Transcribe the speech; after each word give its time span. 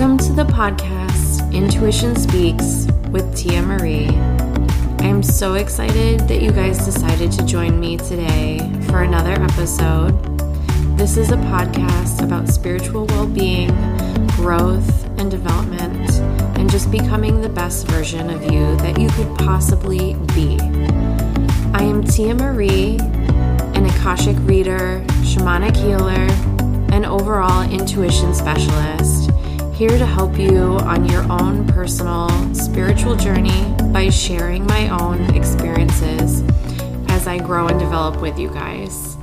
Welcome 0.00 0.16
to 0.28 0.32
the 0.32 0.44
podcast 0.44 1.52
Intuition 1.52 2.16
Speaks 2.16 2.86
with 3.10 3.36
Tia 3.36 3.60
Marie. 3.60 4.08
I 4.08 5.04
am 5.04 5.22
so 5.22 5.56
excited 5.56 6.20
that 6.20 6.40
you 6.40 6.52
guys 6.52 6.82
decided 6.86 7.30
to 7.32 7.44
join 7.44 7.78
me 7.78 7.98
today 7.98 8.60
for 8.88 9.02
another 9.02 9.32
episode. 9.32 10.12
This 10.96 11.18
is 11.18 11.32
a 11.32 11.36
podcast 11.36 12.24
about 12.24 12.48
spiritual 12.48 13.04
well 13.08 13.26
being, 13.26 13.68
growth, 14.36 15.04
and 15.18 15.30
development, 15.30 16.10
and 16.58 16.70
just 16.70 16.90
becoming 16.90 17.42
the 17.42 17.50
best 17.50 17.86
version 17.88 18.30
of 18.30 18.42
you 18.50 18.74
that 18.76 18.98
you 18.98 19.10
could 19.10 19.36
possibly 19.36 20.14
be. 20.34 20.58
I 21.74 21.82
am 21.82 22.02
Tia 22.04 22.34
Marie, 22.34 22.96
an 23.74 23.84
Akashic 23.84 24.36
reader, 24.38 25.04
shamanic 25.20 25.76
healer, 25.76 26.26
and 26.90 27.04
overall 27.04 27.70
intuition 27.70 28.32
specialist, 28.34 29.29
here 29.80 29.96
to 29.96 30.04
help 30.04 30.38
you 30.38 30.76
on 30.82 31.08
your 31.08 31.22
own 31.32 31.66
personal 31.68 32.28
spiritual 32.54 33.16
journey 33.16 33.74
by 33.94 34.10
sharing 34.10 34.66
my 34.66 34.90
own 34.90 35.34
experiences 35.34 36.42
as 37.08 37.26
I 37.26 37.38
grow 37.38 37.66
and 37.66 37.80
develop 37.80 38.20
with 38.20 38.38
you 38.38 38.50
guys. 38.50 39.16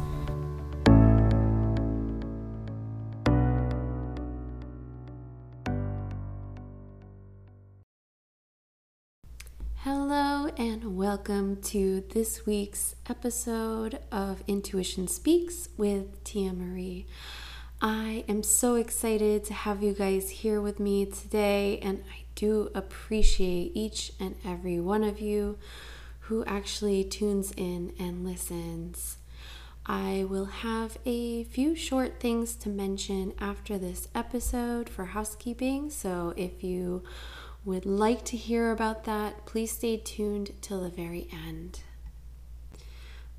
Hello, 9.76 10.48
and 10.58 10.98
welcome 10.98 11.62
to 11.66 12.04
this 12.16 12.48
week's 12.48 12.96
episode 13.08 14.00
of 14.12 14.44
Intuition 14.48 15.08
Speaks 15.08 15.70
with 15.78 16.24
Tia 16.24 16.52
Marie. 16.52 17.06
I 17.80 18.24
am 18.28 18.42
so 18.42 18.74
excited 18.74 19.44
to 19.46 19.54
have 19.54 19.84
you 19.84 19.94
guys 19.94 20.32
here 20.32 20.60
with 20.60 20.80
me 20.80 21.06
today, 21.06 21.78
and 21.84 22.04
I 22.12 22.24
do 22.34 22.72
appreciate 22.74 23.74
each 23.76 24.14
and 24.20 24.36
every 24.44 24.80
one 24.80 25.04
of 25.04 25.20
you 25.20 25.60
who 26.22 26.44
actually 26.46 27.04
tunes 27.04 27.54
in 27.56 27.94
and 28.00 28.26
listens. 28.26 29.18
I 29.86 30.26
will 30.28 30.46
have 30.46 30.98
a 31.06 31.44
few 31.44 31.76
short 31.76 32.20
things 32.20 32.56
to 32.56 32.70
mention 32.70 33.34
after 33.40 33.78
this 33.78 34.08
episode 34.16 34.90
for 34.90 35.06
housekeeping, 35.06 35.92
so 35.92 36.34
if 36.36 36.64
you 36.64 37.04
would 37.64 37.86
like 37.86 38.26
to 38.26 38.38
hear 38.38 38.72
about 38.72 39.04
that, 39.04 39.46
please 39.46 39.72
stay 39.72 39.98
tuned 39.98 40.50
till 40.62 40.82
the 40.82 40.90
very 40.90 41.28
end. 41.32 41.82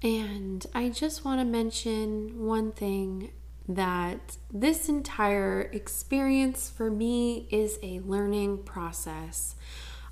And 0.01 0.65
I 0.73 0.91
just 0.91 1.25
want 1.25 1.41
to 1.41 1.45
mention 1.45 2.47
one 2.47 2.71
thing 2.71 3.33
that 3.69 4.39
this 4.53 4.89
entire 4.89 5.63
experience 5.73 6.71
for 6.71 6.91
me 6.91 7.47
is 7.51 7.79
a 7.83 8.01
learning 8.01 8.63
process. 8.65 9.55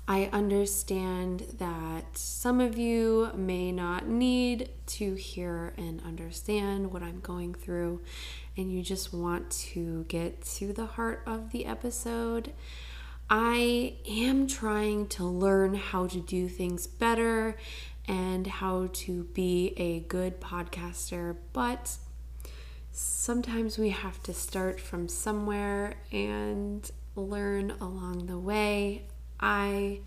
I 0.07 0.29
understand 0.31 1.55
that 1.57 2.17
some 2.17 2.61
of 2.61 2.77
you 2.77 3.31
may 3.35 3.73
not 3.73 4.07
need 4.07 4.69
to 4.85 5.15
hear 5.15 5.73
and 5.75 6.01
understand 6.05 6.93
what 6.93 7.03
I'm 7.03 7.19
going 7.19 7.55
through, 7.55 8.01
and 8.55 8.71
you 8.71 8.83
just 8.83 9.11
want 9.11 9.51
to 9.51 10.05
get 10.07 10.43
to 10.43 10.71
the 10.71 10.85
heart 10.85 11.23
of 11.25 11.51
the 11.51 11.65
episode. 11.65 12.53
I 13.29 13.95
am 14.07 14.47
trying 14.47 15.07
to 15.07 15.25
learn 15.25 15.73
how 15.73 16.07
to 16.07 16.21
do 16.21 16.47
things 16.47 16.87
better 16.87 17.57
and 18.07 18.47
how 18.47 18.87
to 18.93 19.23
be 19.33 19.73
a 19.75 19.99
good 20.01 20.39
podcaster, 20.39 21.35
but 21.51 21.97
sometimes 22.97 23.77
we 23.77 23.89
have 23.89 24.21
to 24.23 24.33
start 24.33 24.79
from 24.79 25.07
somewhere 25.07 25.95
and 26.11 26.89
learn 27.15 27.71
along 27.79 28.25
the 28.27 28.39
way. 28.39 29.05
I 29.39 29.99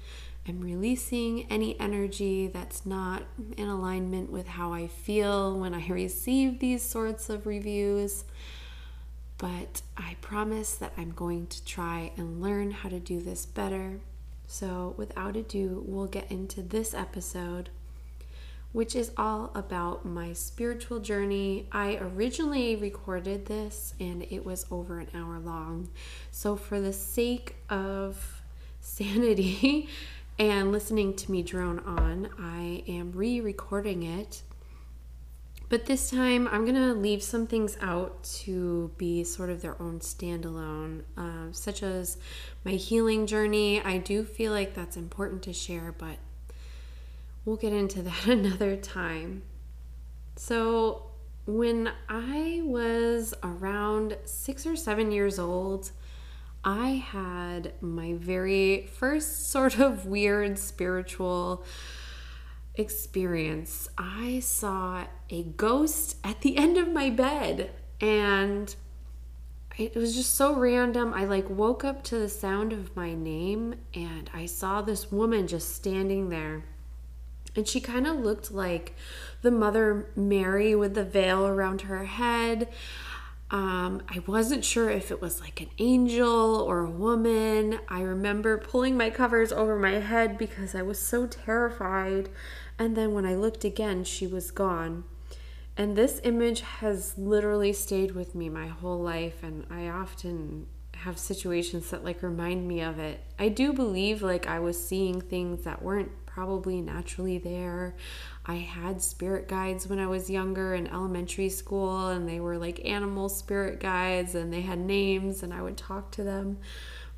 am 0.48 0.60
releasing 0.60 1.50
any 1.50 1.78
energy 1.78 2.48
that's 2.48 2.84
not 2.84 3.22
in 3.56 3.68
alignment 3.68 4.30
with 4.30 4.48
how 4.48 4.72
I 4.72 4.88
feel 4.88 5.58
when 5.58 5.74
I 5.74 5.86
receive 5.88 6.58
these 6.58 6.82
sorts 6.82 7.28
of 7.30 7.46
reviews 7.46 8.24
but 9.40 9.80
I 9.96 10.16
promise 10.20 10.74
that 10.74 10.92
I'm 10.98 11.12
going 11.12 11.46
to 11.46 11.64
try 11.64 12.12
and 12.18 12.42
learn 12.42 12.72
how 12.72 12.90
to 12.90 13.00
do 13.00 13.22
this 13.22 13.46
better. 13.46 14.00
So, 14.46 14.94
without 14.98 15.34
ado, 15.34 15.82
we'll 15.86 16.08
get 16.08 16.30
into 16.30 16.60
this 16.60 16.92
episode, 16.92 17.70
which 18.72 18.94
is 18.94 19.12
all 19.16 19.50
about 19.54 20.04
my 20.04 20.32
spiritual 20.32 21.00
journey. 21.00 21.68
I 21.72 21.96
originally 21.96 22.76
recorded 22.76 23.46
this 23.46 23.94
and 23.98 24.22
it 24.30 24.44
was 24.44 24.66
over 24.70 25.00
an 25.00 25.08
hour 25.14 25.38
long. 25.38 25.88
So, 26.30 26.56
for 26.56 26.80
the 26.80 26.92
sake 26.92 27.56
of 27.68 28.42
sanity 28.80 29.88
and 30.38 30.72
listening 30.72 31.14
to 31.16 31.30
me 31.30 31.42
drone 31.42 31.80
on, 31.80 32.30
I 32.38 32.84
am 32.88 33.12
re 33.12 33.40
recording 33.40 34.02
it 34.02 34.42
but 35.70 35.86
this 35.86 36.10
time, 36.10 36.48
I'm 36.48 36.64
going 36.64 36.74
to 36.74 36.92
leave 36.94 37.22
some 37.22 37.46
things 37.46 37.78
out 37.80 38.24
to 38.42 38.90
be 38.98 39.22
sort 39.22 39.50
of 39.50 39.62
their 39.62 39.80
own 39.80 40.00
standalone, 40.00 41.04
uh, 41.16 41.52
such 41.52 41.84
as 41.84 42.18
my 42.64 42.72
healing 42.72 43.24
journey. 43.24 43.80
I 43.80 43.98
do 43.98 44.24
feel 44.24 44.50
like 44.50 44.74
that's 44.74 44.96
important 44.96 45.44
to 45.44 45.52
share, 45.52 45.94
but 45.96 46.16
we'll 47.44 47.56
get 47.56 47.72
into 47.72 48.02
that 48.02 48.26
another 48.26 48.76
time. 48.76 49.42
So, 50.36 51.06
when 51.46 51.90
I 52.08 52.60
was 52.62 53.34
around 53.42 54.16
six 54.24 54.66
or 54.66 54.76
seven 54.76 55.10
years 55.10 55.38
old, 55.38 55.90
I 56.62 56.90
had 56.90 57.72
my 57.80 58.14
very 58.14 58.86
first 58.92 59.50
sort 59.50 59.78
of 59.78 60.06
weird 60.06 60.58
spiritual 60.58 61.64
experience, 62.74 63.88
I 63.98 64.40
saw 64.40 65.04
a 65.28 65.42
ghost 65.42 66.16
at 66.24 66.40
the 66.40 66.56
end 66.64 66.76
of 66.76 66.88
my 66.88 67.10
bed 67.10 67.70
and 68.00 68.74
it 69.78 69.94
was 69.94 70.14
just 70.14 70.34
so 70.34 70.54
random. 70.54 71.14
I 71.14 71.24
like 71.24 71.48
woke 71.48 71.84
up 71.84 72.02
to 72.04 72.18
the 72.18 72.28
sound 72.28 72.72
of 72.72 72.94
my 72.96 73.14
name 73.14 73.76
and 73.94 74.30
I 74.34 74.46
saw 74.46 74.82
this 74.82 75.12
woman 75.12 75.46
just 75.46 75.74
standing 75.74 76.28
there. 76.28 76.64
And 77.56 77.66
she 77.66 77.80
kind 77.80 78.06
of 78.06 78.16
looked 78.16 78.52
like 78.52 78.94
the 79.42 79.50
Mother 79.50 80.10
Mary 80.14 80.74
with 80.74 80.94
the 80.94 81.04
veil 81.04 81.46
around 81.46 81.82
her 81.82 82.04
head. 82.04 82.68
Um, 83.50 84.02
I 84.08 84.20
wasn't 84.26 84.64
sure 84.64 84.88
if 84.90 85.10
it 85.10 85.20
was 85.20 85.40
like 85.40 85.60
an 85.60 85.70
angel 85.78 86.60
or 86.60 86.80
a 86.80 86.90
woman. 86.90 87.80
I 87.88 88.02
remember 88.02 88.58
pulling 88.58 88.96
my 88.96 89.10
covers 89.10 89.50
over 89.50 89.76
my 89.76 89.98
head 89.98 90.38
because 90.38 90.74
I 90.74 90.82
was 90.82 91.00
so 91.00 91.26
terrified. 91.26 92.28
And 92.78 92.96
then 92.96 93.12
when 93.12 93.26
I 93.26 93.34
looked 93.34 93.64
again, 93.64 94.04
she 94.04 94.26
was 94.26 94.52
gone. 94.52 95.04
And 95.76 95.96
this 95.96 96.20
image 96.24 96.60
has 96.60 97.16
literally 97.16 97.72
stayed 97.72 98.12
with 98.12 98.34
me 98.34 98.48
my 98.48 98.66
whole 98.66 99.00
life, 99.00 99.42
and 99.42 99.64
I 99.70 99.88
often 99.88 100.66
have 100.92 101.18
situations 101.18 101.88
that 101.90 102.04
like 102.04 102.22
remind 102.22 102.68
me 102.68 102.82
of 102.82 102.98
it. 102.98 103.20
I 103.38 103.48
do 103.48 103.72
believe 103.72 104.20
like 104.20 104.46
I 104.46 104.58
was 104.58 104.82
seeing 104.82 105.20
things 105.20 105.64
that 105.64 105.82
weren't 105.82 106.10
probably 106.40 106.80
naturally 106.80 107.36
there. 107.36 107.94
I 108.46 108.54
had 108.54 109.02
spirit 109.02 109.46
guides 109.46 109.86
when 109.86 109.98
I 109.98 110.06
was 110.06 110.30
younger 110.30 110.74
in 110.74 110.86
elementary 110.86 111.50
school, 111.50 112.08
and 112.08 112.26
they 112.26 112.40
were 112.40 112.56
like 112.56 112.82
animal 112.82 113.28
spirit 113.28 113.78
guides, 113.78 114.34
and 114.34 114.50
they 114.50 114.62
had 114.62 114.78
names, 114.78 115.42
and 115.42 115.52
I 115.52 115.60
would 115.60 115.76
talk 115.76 116.10
to 116.12 116.24
them. 116.24 116.56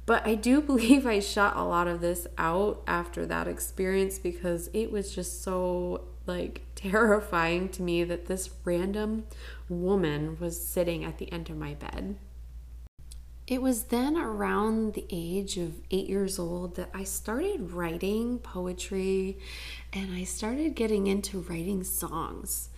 But 0.06 0.26
I 0.26 0.34
do 0.34 0.60
believe 0.72 1.06
I 1.06 1.20
shut 1.20 1.54
a 1.54 1.62
lot 1.62 1.86
of 1.86 2.00
this 2.00 2.26
out 2.36 2.82
after 2.88 3.24
that 3.26 3.46
experience 3.46 4.18
because 4.18 4.68
it 4.74 4.90
was 4.90 5.14
just 5.14 5.40
so 5.44 6.00
like 6.26 6.62
terrifying 6.74 7.68
to 7.68 7.82
me 7.82 8.02
that 8.02 8.26
this 8.26 8.50
random 8.64 9.26
woman 9.68 10.36
was 10.40 10.60
sitting 10.60 11.04
at 11.04 11.18
the 11.18 11.30
end 11.30 11.48
of 11.48 11.56
my 11.56 11.74
bed. 11.74 12.16
It 13.46 13.60
was 13.60 13.84
then 13.84 14.16
around 14.16 14.94
the 14.94 15.04
age 15.10 15.58
of 15.58 15.74
eight 15.90 16.08
years 16.08 16.38
old 16.38 16.76
that 16.76 16.90
I 16.94 17.04
started 17.04 17.72
writing 17.72 18.38
poetry 18.38 19.38
and 19.92 20.14
I 20.14 20.24
started 20.24 20.74
getting 20.74 21.08
into 21.08 21.40
writing 21.40 21.82
songs. 21.82 22.68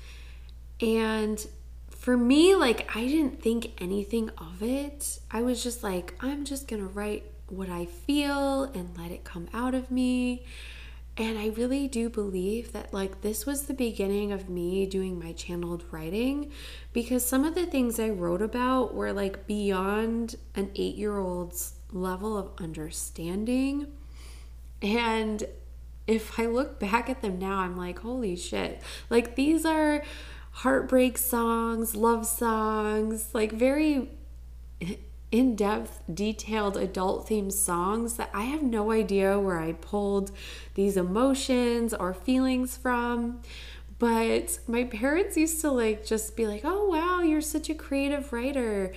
And 0.81 1.44
for 1.90 2.16
me, 2.16 2.55
like, 2.55 2.94
I 2.96 3.06
didn't 3.06 3.43
think 3.43 3.81
anything 3.81 4.31
of 4.38 4.62
it. 4.62 5.20
I 5.31 5.43
was 5.43 5.62
just 5.62 5.82
like, 5.82 6.14
I'm 6.20 6.44
just 6.44 6.66
gonna 6.66 6.87
write 6.87 7.25
what 7.49 7.69
I 7.69 7.84
feel 7.84 8.64
and 8.64 8.96
let 8.96 9.11
it 9.11 9.22
come 9.22 9.49
out 9.52 9.75
of 9.75 9.90
me. 9.90 10.44
And 11.16 11.38
I 11.38 11.49
really 11.49 11.87
do 11.87 12.11
believe 12.11 12.72
that, 12.72 12.93
like, 12.93 13.20
this 13.20 13.46
was 13.46 13.62
the 13.62 13.75
beginning 13.75 14.32
of 14.32 14.49
me 14.49 14.84
doing 14.84 15.16
my 15.16 15.32
channeled 15.32 15.84
writing 15.93 16.50
because 16.93 17.25
some 17.25 17.44
of 17.44 17.55
the 17.55 17.66
things 17.66 18.00
I 18.00 18.08
wrote 18.08 18.43
about 18.43 18.94
were 18.94 19.12
like 19.12 19.46
beyond 19.46 20.34
an 20.56 20.72
eight 20.75 20.96
year 20.96 21.19
old's 21.19 21.75
level 21.93 22.37
of 22.37 22.50
understanding. 22.58 23.87
And 24.82 25.44
if 26.08 26.38
I 26.38 26.46
look 26.46 26.81
back 26.81 27.08
at 27.08 27.22
them 27.22 27.38
now, 27.38 27.58
I'm 27.58 27.76
like, 27.76 28.00
holy 28.00 28.34
shit. 28.34 28.82
Like, 29.08 29.37
these 29.37 29.64
are 29.64 30.02
heartbreak 30.50 31.16
songs, 31.16 31.94
love 31.94 32.26
songs, 32.26 33.28
like 33.32 33.52
very 33.52 34.11
in 35.35 35.57
depth, 35.57 36.01
detailed 36.15 36.77
adult 36.77 37.29
themed 37.29 37.51
songs 37.51 38.15
that 38.15 38.31
I 38.33 38.45
have 38.45 38.63
no 38.63 38.93
idea 38.93 39.37
where 39.37 39.59
I 39.59 39.73
pulled 39.73 40.31
these 40.75 40.97
emotions 40.97 41.93
or 41.93 42.15
feelings 42.15 42.77
from. 42.77 43.43
But 43.99 44.61
my 44.69 44.85
parents 44.85 45.37
used 45.37 45.61
to 45.63 45.73
like 45.73 46.07
just 46.07 46.37
be 46.37 46.47
like, 46.47 46.61
oh 46.63 46.85
wow, 46.85 47.21
you're 47.23 47.41
such 47.41 47.69
a 47.69 47.75
creative 47.75 48.33
writer. 48.33 48.93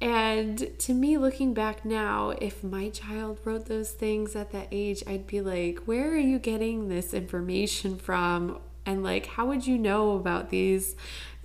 And 0.00 0.76
to 0.80 0.92
me, 0.92 1.16
looking 1.16 1.54
back 1.54 1.84
now, 1.84 2.30
if 2.30 2.64
my 2.64 2.88
child 2.88 3.38
wrote 3.44 3.66
those 3.66 3.92
things 3.92 4.34
at 4.34 4.50
that 4.50 4.66
age, 4.72 5.04
I'd 5.06 5.28
be 5.28 5.40
like, 5.40 5.78
where 5.84 6.10
are 6.10 6.18
you 6.18 6.40
getting 6.40 6.88
this 6.88 7.14
information 7.14 7.98
from? 7.98 8.58
And 8.84 9.04
like, 9.04 9.26
how 9.26 9.46
would 9.46 9.64
you 9.64 9.78
know 9.78 10.16
about 10.16 10.50
these 10.50 10.96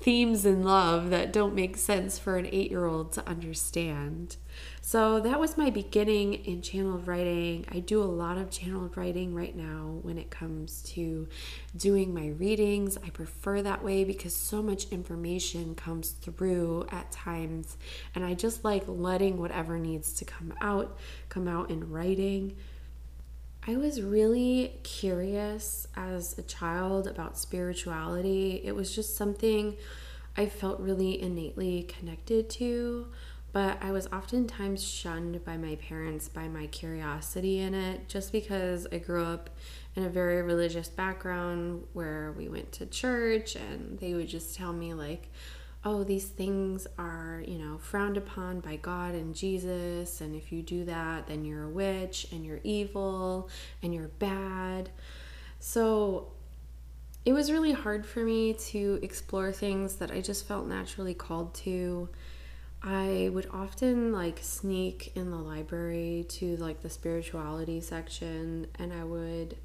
themes 0.03 0.45
in 0.45 0.63
love 0.63 1.09
that 1.11 1.31
don't 1.31 1.55
make 1.55 1.77
sense 1.77 2.19
for 2.19 2.35
an 2.35 2.45
eight 2.51 2.69
year 2.69 2.85
old 2.85 3.13
to 3.13 3.25
understand. 3.25 4.35
So 4.81 5.21
that 5.21 5.39
was 5.39 5.57
my 5.57 5.69
beginning 5.69 6.33
in 6.33 6.61
channeled 6.61 7.07
writing. 7.07 7.65
I 7.71 7.79
do 7.79 8.03
a 8.03 8.05
lot 8.05 8.37
of 8.37 8.51
channeled 8.51 8.97
writing 8.97 9.33
right 9.33 9.55
now 9.55 9.99
when 10.01 10.17
it 10.17 10.29
comes 10.29 10.81
to 10.93 11.29
doing 11.77 12.13
my 12.13 12.27
readings. 12.27 12.97
I 12.97 13.11
prefer 13.11 13.61
that 13.61 13.81
way 13.81 14.03
because 14.03 14.35
so 14.35 14.61
much 14.61 14.89
information 14.91 15.73
comes 15.73 16.09
through 16.09 16.85
at 16.91 17.09
times, 17.13 17.77
and 18.13 18.25
I 18.25 18.33
just 18.33 18.65
like 18.65 18.83
letting 18.87 19.37
whatever 19.37 19.79
needs 19.79 20.11
to 20.15 20.25
come 20.25 20.53
out 20.59 20.97
come 21.29 21.47
out 21.47 21.71
in 21.71 21.89
writing. 21.89 22.57
I 23.65 23.77
was 23.77 24.01
really 24.01 24.77
curious 24.83 25.87
as 25.95 26.37
a 26.37 26.41
child 26.41 27.07
about 27.07 27.37
spirituality. 27.37 28.61
It 28.61 28.75
was 28.75 28.93
just 28.93 29.15
something 29.15 29.77
I 30.35 30.47
felt 30.47 30.81
really 30.81 31.21
innately 31.21 31.83
connected 31.83 32.49
to, 32.51 33.07
but 33.53 33.77
I 33.81 33.91
was 33.91 34.07
oftentimes 34.07 34.83
shunned 34.83 35.45
by 35.45 35.55
my 35.55 35.75
parents 35.75 36.27
by 36.27 36.49
my 36.49 36.67
curiosity 36.67 37.59
in 37.59 37.73
it 37.73 38.09
just 38.09 38.33
because 38.33 38.85
I 38.91 38.97
grew 38.97 39.23
up 39.23 39.49
in 39.95 40.03
a 40.03 40.09
very 40.09 40.41
religious 40.41 40.89
background 40.89 41.85
where 41.93 42.33
we 42.33 42.49
went 42.49 42.73
to 42.73 42.85
church 42.85 43.55
and 43.55 43.97
they 43.99 44.13
would 44.13 44.27
just 44.27 44.55
tell 44.55 44.73
me, 44.73 44.93
like, 44.93 45.31
oh, 45.85 46.03
these 46.03 46.25
things 46.25 46.87
are, 46.97 47.43
you 47.45 47.57
know, 47.57 47.77
frowned 47.77 48.17
upon 48.17 48.61
by 48.61 48.77
God 48.77 49.15
and 49.15 49.35
Jesus. 49.35 50.21
And 50.21 50.35
if 50.35 50.51
you 50.51 50.61
do 50.61 50.85
that, 50.85 51.27
then 51.27 51.43
you're 51.43 51.63
a 51.63 51.69
witch 51.69 52.27
and 52.31 52.45
you're 52.45 52.61
evil 52.63 53.49
and 53.81 53.93
you're 53.93 54.07
bad. 54.19 54.89
So 55.59 56.31
it 57.25 57.33
was 57.33 57.51
really 57.51 57.73
hard 57.73 58.05
for 58.05 58.19
me 58.19 58.53
to 58.53 58.99
explore 59.01 59.51
things 59.51 59.95
that 59.95 60.11
I 60.11 60.21
just 60.21 60.47
felt 60.47 60.67
naturally 60.67 61.13
called 61.13 61.53
to. 61.55 62.09
I 62.81 63.29
would 63.33 63.47
often 63.51 64.11
like 64.11 64.39
sneak 64.41 65.13
in 65.15 65.31
the 65.31 65.37
library 65.37 66.25
to 66.29 66.57
like 66.57 66.81
the 66.81 66.89
spirituality 66.89 67.79
section 67.79 68.67
and 68.77 68.91
I 68.91 69.05
would 69.05 69.55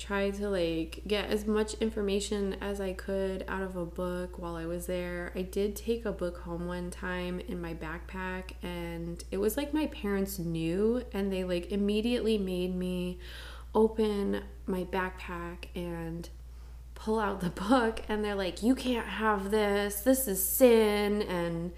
try 0.00 0.30
to 0.30 0.48
like 0.48 1.02
get 1.06 1.26
as 1.26 1.46
much 1.46 1.74
information 1.74 2.56
as 2.60 2.80
I 2.80 2.94
could 2.94 3.44
out 3.46 3.62
of 3.62 3.76
a 3.76 3.84
book 3.84 4.38
while 4.38 4.56
I 4.56 4.64
was 4.64 4.86
there. 4.86 5.30
I 5.34 5.42
did 5.42 5.76
take 5.76 6.04
a 6.04 6.12
book 6.12 6.38
home 6.38 6.66
one 6.66 6.90
time 6.90 7.38
in 7.40 7.60
my 7.60 7.74
backpack 7.74 8.52
and 8.62 9.22
it 9.30 9.36
was 9.36 9.56
like 9.56 9.74
my 9.74 9.86
parents 9.88 10.38
knew 10.38 11.04
and 11.12 11.30
they 11.30 11.44
like 11.44 11.70
immediately 11.70 12.38
made 12.38 12.74
me 12.74 13.18
open 13.74 14.42
my 14.66 14.84
backpack 14.84 15.66
and 15.74 16.28
pull 16.94 17.20
out 17.20 17.40
the 17.40 17.50
book 17.68 18.02
and 18.08 18.24
they're 18.24 18.34
like, 18.34 18.62
"You 18.62 18.74
can't 18.74 19.06
have 19.06 19.50
this. 19.50 20.00
This 20.00 20.26
is 20.26 20.42
sin." 20.42 21.22
And 21.22 21.72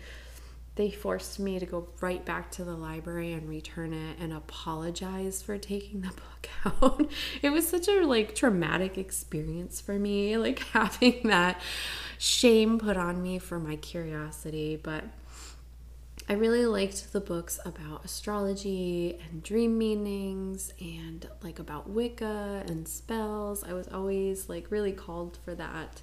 they 0.74 0.90
forced 0.90 1.38
me 1.38 1.58
to 1.58 1.66
go 1.66 1.88
right 2.00 2.24
back 2.24 2.50
to 2.52 2.64
the 2.64 2.74
library 2.74 3.32
and 3.32 3.48
return 3.48 3.92
it 3.92 4.16
and 4.18 4.32
apologize 4.32 5.42
for 5.42 5.58
taking 5.58 6.00
the 6.00 6.08
book 6.12 6.48
out. 6.64 7.10
it 7.42 7.50
was 7.50 7.68
such 7.68 7.88
a 7.88 8.06
like 8.06 8.34
traumatic 8.34 8.96
experience 8.96 9.80
for 9.80 9.98
me, 9.98 10.36
like 10.36 10.58
having 10.72 11.20
that 11.28 11.60
shame 12.18 12.78
put 12.78 12.96
on 12.96 13.22
me 13.22 13.38
for 13.38 13.58
my 13.58 13.76
curiosity, 13.76 14.80
but 14.82 15.04
I 16.28 16.34
really 16.34 16.64
liked 16.66 17.12
the 17.12 17.20
books 17.20 17.58
about 17.64 18.04
astrology 18.04 19.18
and 19.28 19.42
dream 19.42 19.76
meanings 19.76 20.72
and 20.80 21.28
like 21.42 21.58
about 21.58 21.90
Wicca 21.90 22.64
and 22.66 22.86
spells. 22.86 23.64
I 23.64 23.72
was 23.72 23.88
always 23.88 24.48
like 24.48 24.70
really 24.70 24.92
called 24.92 25.38
for 25.44 25.54
that. 25.56 26.00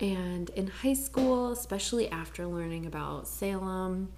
And 0.00 0.50
in 0.50 0.66
high 0.66 0.94
school, 0.94 1.52
especially 1.52 2.10
after 2.10 2.46
learning 2.46 2.86
about 2.86 3.26
Salem, 3.26 4.12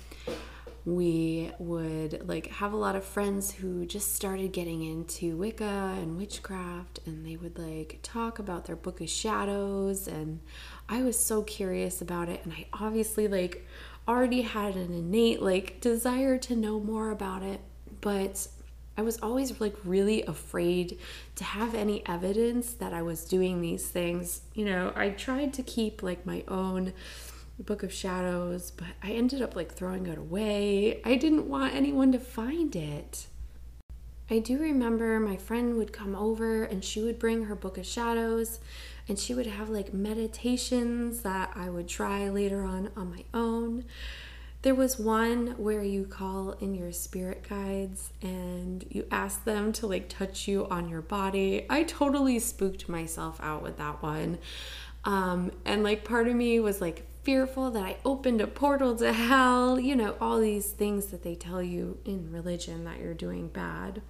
we 0.84 1.50
would 1.58 2.26
like 2.26 2.46
have 2.46 2.72
a 2.72 2.76
lot 2.76 2.96
of 2.96 3.04
friends 3.04 3.52
who 3.52 3.84
just 3.84 4.14
started 4.14 4.52
getting 4.52 4.82
into 4.82 5.36
Wicca 5.36 5.96
and 5.98 6.16
witchcraft 6.16 7.00
and 7.04 7.26
they 7.26 7.36
would 7.36 7.58
like 7.58 7.98
talk 8.02 8.38
about 8.38 8.64
their 8.64 8.76
book 8.76 9.00
of 9.02 9.10
shadows 9.10 10.08
and 10.08 10.40
I 10.88 11.02
was 11.02 11.18
so 11.18 11.42
curious 11.42 12.00
about 12.00 12.30
it 12.30 12.40
and 12.42 12.54
I 12.54 12.66
obviously 12.72 13.28
like 13.28 13.66
already 14.08 14.42
had 14.42 14.76
an 14.76 14.92
innate 14.94 15.42
like 15.42 15.80
desire 15.82 16.38
to 16.38 16.56
know 16.56 16.80
more 16.80 17.10
about 17.10 17.42
it, 17.42 17.60
but 18.00 18.48
I 18.98 19.02
was 19.02 19.20
always 19.22 19.60
like 19.60 19.76
really 19.84 20.24
afraid 20.24 20.98
to 21.36 21.44
have 21.44 21.76
any 21.76 22.04
evidence 22.04 22.72
that 22.74 22.92
I 22.92 23.00
was 23.02 23.24
doing 23.24 23.60
these 23.60 23.86
things. 23.86 24.40
You 24.54 24.64
know, 24.64 24.92
I 24.96 25.10
tried 25.10 25.54
to 25.54 25.62
keep 25.62 26.02
like 26.02 26.26
my 26.26 26.42
own 26.48 26.92
book 27.60 27.84
of 27.84 27.92
shadows, 27.92 28.72
but 28.72 28.88
I 29.00 29.12
ended 29.12 29.40
up 29.40 29.54
like 29.54 29.72
throwing 29.72 30.08
it 30.08 30.18
away. 30.18 31.00
I 31.04 31.14
didn't 31.14 31.48
want 31.48 31.76
anyone 31.76 32.10
to 32.10 32.18
find 32.18 32.74
it. 32.74 33.28
I 34.28 34.40
do 34.40 34.58
remember 34.58 35.20
my 35.20 35.36
friend 35.36 35.76
would 35.76 35.92
come 35.92 36.16
over 36.16 36.64
and 36.64 36.84
she 36.84 37.00
would 37.00 37.20
bring 37.20 37.44
her 37.44 37.54
book 37.54 37.78
of 37.78 37.86
shadows 37.86 38.58
and 39.08 39.16
she 39.16 39.32
would 39.32 39.46
have 39.46 39.70
like 39.70 39.94
meditations 39.94 41.20
that 41.20 41.52
I 41.54 41.70
would 41.70 41.86
try 41.86 42.28
later 42.28 42.64
on 42.64 42.90
on 42.96 43.10
my 43.10 43.24
own. 43.32 43.84
There 44.62 44.74
was 44.74 44.98
one 44.98 45.54
where 45.56 45.84
you 45.84 46.04
call 46.04 46.52
in 46.52 46.74
your 46.74 46.90
spirit 46.90 47.46
guides 47.48 48.10
and 48.20 48.84
you 48.90 49.06
ask 49.10 49.44
them 49.44 49.72
to 49.74 49.86
like 49.86 50.08
touch 50.08 50.48
you 50.48 50.66
on 50.68 50.88
your 50.88 51.00
body. 51.00 51.64
I 51.70 51.84
totally 51.84 52.40
spooked 52.40 52.88
myself 52.88 53.38
out 53.40 53.62
with 53.62 53.76
that 53.76 54.02
one. 54.02 54.38
Um, 55.04 55.52
and 55.64 55.84
like 55.84 56.04
part 56.04 56.26
of 56.26 56.34
me 56.34 56.58
was 56.58 56.80
like 56.80 57.06
fearful 57.22 57.70
that 57.70 57.84
I 57.84 57.96
opened 58.04 58.40
a 58.40 58.48
portal 58.48 58.96
to 58.96 59.12
hell, 59.12 59.78
you 59.78 59.94
know, 59.94 60.16
all 60.20 60.40
these 60.40 60.70
things 60.70 61.06
that 61.06 61.22
they 61.22 61.36
tell 61.36 61.62
you 61.62 61.98
in 62.04 62.32
religion 62.32 62.84
that 62.84 62.98
you're 62.98 63.14
doing 63.14 63.48
bad. 63.48 64.02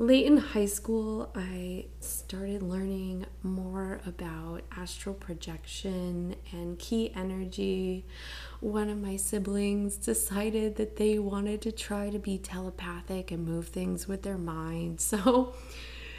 Late 0.00 0.26
in 0.26 0.36
high 0.36 0.66
school, 0.66 1.28
I 1.34 1.86
started 1.98 2.62
learning 2.62 3.26
more 3.42 4.00
about 4.06 4.62
astral 4.70 5.12
projection 5.12 6.36
and 6.52 6.78
ki 6.78 7.10
energy. 7.16 8.06
One 8.60 8.90
of 8.90 9.02
my 9.02 9.16
siblings 9.16 9.96
decided 9.96 10.76
that 10.76 10.98
they 10.98 11.18
wanted 11.18 11.62
to 11.62 11.72
try 11.72 12.10
to 12.10 12.18
be 12.20 12.38
telepathic 12.38 13.32
and 13.32 13.44
move 13.44 13.66
things 13.68 14.06
with 14.06 14.22
their 14.22 14.38
mind. 14.38 15.00
So 15.08 15.54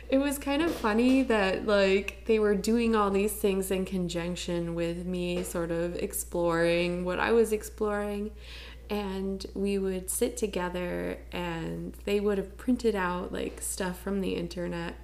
it 0.10 0.18
was 0.18 0.40
kind 0.40 0.62
of 0.62 0.74
funny 0.74 1.22
that 1.24 1.66
like 1.66 2.26
they 2.26 2.40
were 2.40 2.56
doing 2.56 2.96
all 2.98 3.12
these 3.12 3.32
things 3.32 3.72
in 3.72 3.86
conjunction 3.86 4.76
with 4.76 5.06
me 5.06 5.44
sort 5.44 5.72
of 5.72 5.96
exploring 5.96 7.06
what 7.06 7.20
I 7.20 7.32
was 7.32 7.54
exploring 7.54 8.32
and 8.90 9.46
we 9.54 9.78
would 9.78 10.10
sit 10.10 10.36
together 10.38 11.20
and 11.32 11.94
they 12.06 12.20
would 12.20 12.38
have 12.38 12.58
printed 12.58 12.96
out 12.96 13.32
like 13.32 13.62
stuff 13.62 14.00
from 14.00 14.22
the 14.22 14.36
internet 14.36 14.96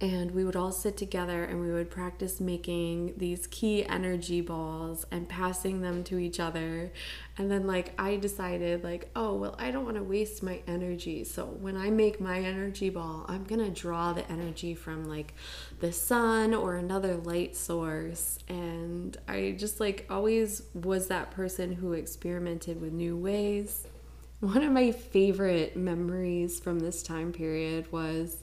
and 0.00 0.30
we 0.30 0.44
would 0.44 0.56
all 0.56 0.72
sit 0.72 0.96
together 0.96 1.44
and 1.44 1.60
we 1.60 1.70
would 1.70 1.90
practice 1.90 2.40
making 2.40 3.12
these 3.18 3.46
ki 3.46 3.84
energy 3.84 4.40
balls 4.40 5.04
and 5.10 5.28
passing 5.28 5.82
them 5.82 6.02
to 6.04 6.18
each 6.18 6.40
other. 6.40 6.90
And 7.36 7.50
then 7.50 7.66
like 7.66 7.92
i 7.98 8.16
decided 8.16 8.82
like 8.82 9.10
oh 9.14 9.34
well 9.34 9.54
i 9.58 9.70
don't 9.70 9.84
want 9.84 9.96
to 9.96 10.02
waste 10.02 10.42
my 10.42 10.62
energy. 10.66 11.24
So 11.24 11.44
when 11.44 11.76
i 11.76 11.90
make 11.90 12.18
my 12.20 12.40
energy 12.40 12.88
ball 12.88 13.26
i'm 13.28 13.44
going 13.44 13.62
to 13.62 13.70
draw 13.70 14.12
the 14.14 14.30
energy 14.30 14.74
from 14.74 15.04
like 15.04 15.34
the 15.80 15.92
sun 15.92 16.54
or 16.54 16.76
another 16.76 17.16
light 17.16 17.54
source. 17.54 18.38
And 18.48 19.18
i 19.28 19.54
just 19.58 19.80
like 19.80 20.06
always 20.08 20.62
was 20.72 21.08
that 21.08 21.30
person 21.30 21.72
who 21.72 21.92
experimented 21.92 22.80
with 22.80 22.92
new 22.92 23.16
ways. 23.16 23.86
One 24.40 24.62
of 24.62 24.72
my 24.72 24.92
favorite 24.92 25.76
memories 25.76 26.58
from 26.58 26.80
this 26.80 27.02
time 27.02 27.30
period 27.30 27.92
was 27.92 28.38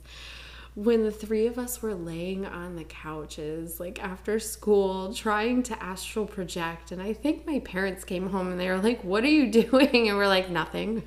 when 0.78 1.02
the 1.02 1.10
three 1.10 1.48
of 1.48 1.58
us 1.58 1.82
were 1.82 1.96
laying 1.96 2.46
on 2.46 2.76
the 2.76 2.84
couches, 2.84 3.80
like 3.80 4.02
after 4.04 4.40
school, 4.40 5.12
trying 5.12 5.64
to 5.64 5.84
astral 5.84 6.28
project. 6.28 6.92
And 6.92 7.02
I 7.02 7.14
think 7.14 7.48
my 7.48 7.58
parents 7.62 8.04
came 8.04 8.30
home 8.30 8.52
and 8.52 8.60
they 8.60 8.70
were 8.70 8.78
like, 8.78 9.04
What 9.04 9.24
are 9.24 9.30
you 9.30 9.52
doing? 9.64 10.08
And 10.08 10.16
we're 10.16 10.28
like, 10.28 10.52
Nothing. 10.52 11.02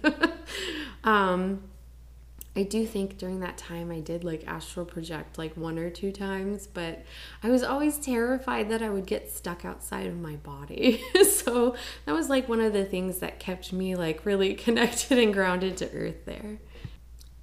um, 1.05 1.62
I 2.57 2.65
do 2.65 2.85
think 2.85 3.17
during 3.17 3.39
that 3.41 3.59
time 3.59 3.93
I 3.93 4.00
did 4.00 4.25
like 4.25 4.45
astral 4.49 4.85
project 4.85 5.39
like 5.39 5.57
one 5.57 5.79
or 5.79 5.89
two 5.89 6.11
times, 6.11 6.67
but 6.67 7.05
I 7.45 7.50
was 7.50 7.62
always 7.62 7.97
terrified 7.97 8.71
that 8.71 8.83
I 8.83 8.91
would 8.91 9.07
get 9.07 9.31
stuck 9.31 9.65
outside 9.65 10.09
of 10.09 10.19
my 10.19 10.35
body. 10.35 11.00
so 11.31 11.77
that 12.07 12.12
was 12.12 12.29
like 12.29 12.49
one 12.49 12.61
of 12.61 12.73
the 12.73 12.85
things 12.85 13.21
that 13.21 13.39
kept 13.39 13.73
me 13.73 13.95
like 13.95 14.27
really 14.27 14.55
connected 14.55 15.17
and 15.17 15.33
grounded 15.33 15.77
to 15.77 15.93
earth 15.93 16.25
there. 16.25 16.59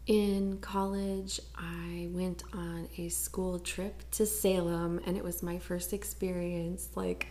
In 0.08 0.60
college, 0.62 1.42
I 1.54 2.08
went 2.12 2.44
on 2.54 2.88
a 2.98 3.10
school 3.10 3.60
trip 3.60 4.10
to 4.12 4.26
Salem 4.26 5.02
and 5.06 5.18
it 5.18 5.24
was 5.24 5.44
my 5.44 5.60
first 5.60 5.92
experience 5.92 6.90
like 6.96 7.28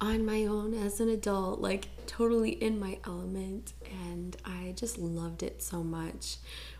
on 0.00 0.24
my 0.24 0.44
own 0.46 0.72
as 0.72 1.00
an 1.00 1.08
adult, 1.08 1.60
like 1.60 1.88
totally 2.06 2.50
in 2.50 2.78
my 2.78 2.98
element 3.04 3.72
and 4.06 4.36
I 4.44 4.72
just 4.76 4.98
loved 4.98 5.42
it 5.42 5.62
so 5.62 5.82
much 5.82 6.36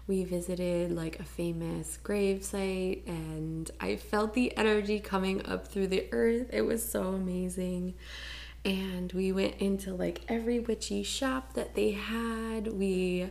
we 0.07 0.25
visited 0.25 0.93
like 0.93 1.19
a 1.21 1.25
famous 1.25 1.97
grave 2.03 2.45
site 2.45 3.03
and 3.07 3.71
I 3.81 3.97
felt 3.97 4.35
the 4.35 4.57
energy 4.57 5.01
coming 5.01 5.45
up 5.47 5.69
through 5.69 5.89
the 5.89 6.07
earth. 6.13 6.51
It 6.53 6.63
was 6.63 6.89
so 6.89 7.09
amazing. 7.09 7.95
And 8.65 9.13
we 9.13 9.33
went 9.33 9.57
into 9.57 9.93
like 9.95 10.21
every 10.29 10.61
witchy 10.61 11.03
shop 11.03 11.55
that 11.55 11.75
they 11.75 11.93
had. 11.93 12.69
We 12.69 13.31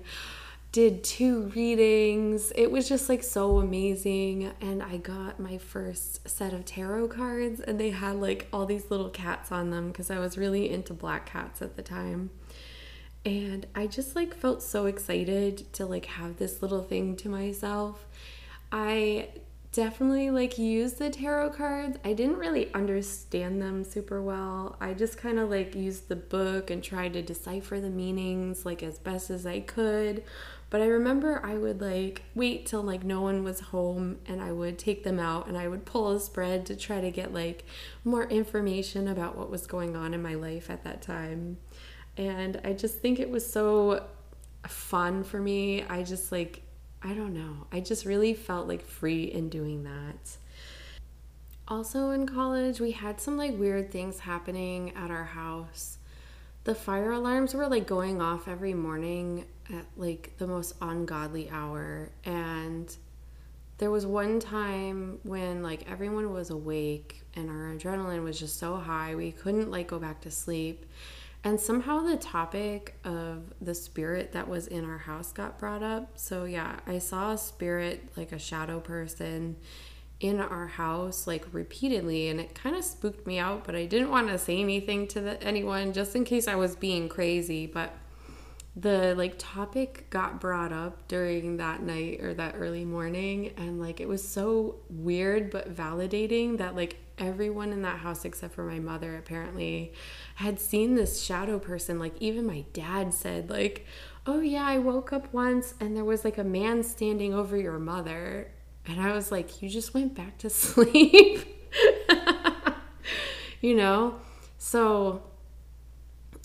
did 0.71 1.03
two 1.03 1.51
readings. 1.55 2.51
It 2.55 2.71
was 2.71 2.87
just 2.87 3.09
like 3.09 3.23
so 3.23 3.59
amazing. 3.59 4.51
And 4.61 4.81
I 4.81 4.97
got 4.97 5.39
my 5.39 5.57
first 5.57 6.27
set 6.29 6.53
of 6.53 6.65
tarot 6.65 7.09
cards, 7.09 7.59
and 7.59 7.79
they 7.79 7.89
had 7.89 8.15
like 8.15 8.47
all 8.53 8.65
these 8.65 8.89
little 8.89 9.09
cats 9.09 9.51
on 9.51 9.69
them 9.69 9.89
because 9.89 10.09
I 10.09 10.19
was 10.19 10.37
really 10.37 10.69
into 10.69 10.93
black 10.93 11.25
cats 11.25 11.61
at 11.61 11.75
the 11.75 11.81
time 11.81 12.29
and 13.25 13.67
I 13.75 13.87
just 13.87 14.15
like 14.15 14.33
felt 14.33 14.63
so 14.63 14.85
excited 14.87 15.71
to 15.73 15.85
like 15.85 16.05
have 16.05 16.37
this 16.37 16.61
little 16.61 16.83
thing 16.83 17.15
to 17.17 17.29
myself. 17.29 18.07
I 18.71 19.29
definitely 19.73 20.31
like 20.31 20.57
used 20.57 20.97
the 20.97 21.09
tarot 21.09 21.51
cards. 21.51 21.97
I 22.03 22.13
didn't 22.13 22.37
really 22.37 22.73
understand 22.73 23.61
them 23.61 23.83
super 23.83 24.21
well. 24.21 24.75
I 24.81 24.93
just 24.93 25.17
kind 25.17 25.37
of 25.37 25.49
like 25.49 25.75
used 25.75 26.07
the 26.07 26.15
book 26.15 26.71
and 26.71 26.83
tried 26.83 27.13
to 27.13 27.21
decipher 27.21 27.79
the 27.79 27.89
meanings 27.89 28.65
like 28.65 28.81
as 28.81 28.97
best 28.97 29.29
as 29.29 29.45
I 29.45 29.59
could. 29.59 30.23
But 30.71 30.79
I 30.79 30.85
remember 30.85 31.45
I 31.45 31.57
would 31.57 31.81
like 31.81 32.23
wait 32.33 32.65
till 32.65 32.81
like 32.81 33.03
no 33.03 33.21
one 33.21 33.43
was 33.43 33.59
home 33.59 34.19
and 34.25 34.41
I 34.41 34.53
would 34.53 34.79
take 34.79 35.03
them 35.03 35.19
out 35.19 35.47
and 35.47 35.57
I 35.57 35.67
would 35.67 35.85
pull 35.85 36.11
a 36.11 36.19
spread 36.19 36.65
to 36.67 36.77
try 36.77 37.01
to 37.01 37.11
get 37.11 37.33
like 37.33 37.65
more 38.05 38.23
information 38.23 39.09
about 39.09 39.37
what 39.37 39.51
was 39.51 39.67
going 39.67 39.97
on 39.97 40.13
in 40.13 40.21
my 40.21 40.35
life 40.35 40.69
at 40.69 40.85
that 40.85 41.01
time. 41.01 41.57
And 42.15 42.61
I 42.63 42.71
just 42.71 42.99
think 42.99 43.19
it 43.19 43.29
was 43.29 43.45
so 43.45 44.05
fun 44.65 45.25
for 45.25 45.39
me. 45.41 45.83
I 45.83 46.03
just 46.03 46.31
like, 46.31 46.61
I 47.03 47.13
don't 47.15 47.33
know. 47.33 47.67
I 47.73 47.81
just 47.81 48.05
really 48.05 48.33
felt 48.33 48.69
like 48.69 48.85
free 48.85 49.25
in 49.25 49.49
doing 49.49 49.83
that. 49.83 50.37
Also 51.67 52.11
in 52.11 52.25
college, 52.25 52.79
we 52.79 52.91
had 52.91 53.19
some 53.19 53.35
like 53.35 53.57
weird 53.57 53.91
things 53.91 54.19
happening 54.19 54.95
at 54.95 55.11
our 55.11 55.25
house. 55.25 55.97
The 56.63 56.75
fire 56.75 57.11
alarms 57.11 57.53
were 57.53 57.67
like 57.67 57.87
going 57.87 58.21
off 58.21 58.47
every 58.47 58.73
morning 58.73 59.45
at 59.73 59.85
like 59.97 60.37
the 60.37 60.47
most 60.47 60.75
ungodly 60.81 61.49
hour. 61.49 62.09
And 62.25 62.95
there 63.77 63.91
was 63.91 64.05
one 64.05 64.39
time 64.39 65.19
when 65.23 65.63
like 65.63 65.89
everyone 65.89 66.31
was 66.33 66.49
awake 66.49 67.23
and 67.35 67.49
our 67.49 67.73
adrenaline 67.73 68.23
was 68.23 68.39
just 68.39 68.59
so 68.59 68.75
high, 68.75 69.15
we 69.15 69.31
couldn't 69.31 69.71
like 69.71 69.87
go 69.87 69.99
back 69.99 70.21
to 70.21 70.31
sleep. 70.31 70.85
And 71.43 71.59
somehow 71.59 72.01
the 72.01 72.17
topic 72.17 72.95
of 73.03 73.53
the 73.59 73.73
spirit 73.73 74.33
that 74.33 74.47
was 74.47 74.67
in 74.67 74.85
our 74.85 74.99
house 74.99 75.31
got 75.31 75.57
brought 75.57 75.81
up. 75.81 76.11
So, 76.15 76.45
yeah, 76.45 76.79
I 76.85 76.99
saw 76.99 77.31
a 77.31 77.37
spirit, 77.37 78.09
like 78.15 78.31
a 78.31 78.37
shadow 78.37 78.79
person, 78.79 79.55
in 80.21 80.39
our 80.39 80.67
house 80.67 81.25
like 81.25 81.43
repeatedly 81.51 82.29
and 82.29 82.39
it 82.39 82.53
kind 82.53 82.75
of 82.75 82.83
spooked 82.83 83.25
me 83.25 83.39
out 83.39 83.63
but 83.63 83.75
i 83.75 83.85
didn't 83.85 84.11
want 84.11 84.27
to 84.27 84.37
say 84.37 84.59
anything 84.59 85.07
to 85.07 85.19
the, 85.19 85.43
anyone 85.43 85.91
just 85.91 86.15
in 86.15 86.23
case 86.23 86.47
i 86.47 86.53
was 86.53 86.75
being 86.75 87.09
crazy 87.09 87.65
but 87.65 87.91
the 88.75 89.13
like 89.15 89.35
topic 89.37 90.09
got 90.09 90.39
brought 90.39 90.71
up 90.71 91.07
during 91.07 91.57
that 91.57 91.81
night 91.81 92.21
or 92.21 92.33
that 92.33 92.55
early 92.57 92.85
morning 92.85 93.51
and 93.57 93.81
like 93.81 93.99
it 93.99 94.07
was 94.07 94.25
so 94.25 94.75
weird 94.89 95.51
but 95.51 95.75
validating 95.75 96.57
that 96.57 96.73
like 96.75 96.97
everyone 97.17 97.73
in 97.73 97.81
that 97.81 97.99
house 97.99 98.23
except 98.23 98.53
for 98.53 98.63
my 98.63 98.79
mother 98.79 99.17
apparently 99.17 99.93
had 100.35 100.59
seen 100.59 100.95
this 100.95 101.21
shadow 101.21 101.59
person. 101.59 101.99
Like 101.99 102.15
even 102.21 102.45
my 102.45 102.63
dad 102.73 103.13
said 103.13 103.49
like 103.49 103.85
oh 104.25 104.39
yeah 104.39 104.65
i 104.65 104.77
woke 104.77 105.11
up 105.11 105.33
once 105.33 105.73
and 105.79 105.95
there 105.95 106.05
was 106.05 106.23
like 106.23 106.37
a 106.37 106.43
man 106.43 106.83
standing 106.83 107.33
over 107.33 107.57
your 107.57 107.79
mother. 107.79 108.51
And 108.87 109.01
i 109.01 109.11
was 109.13 109.31
like 109.31 109.61
you 109.61 109.69
just 109.69 109.93
went 109.93 110.15
back 110.15 110.37
to 110.39 110.49
sleep. 110.51 111.45
You 113.61 113.75
know? 113.75 114.15
So 114.57 115.21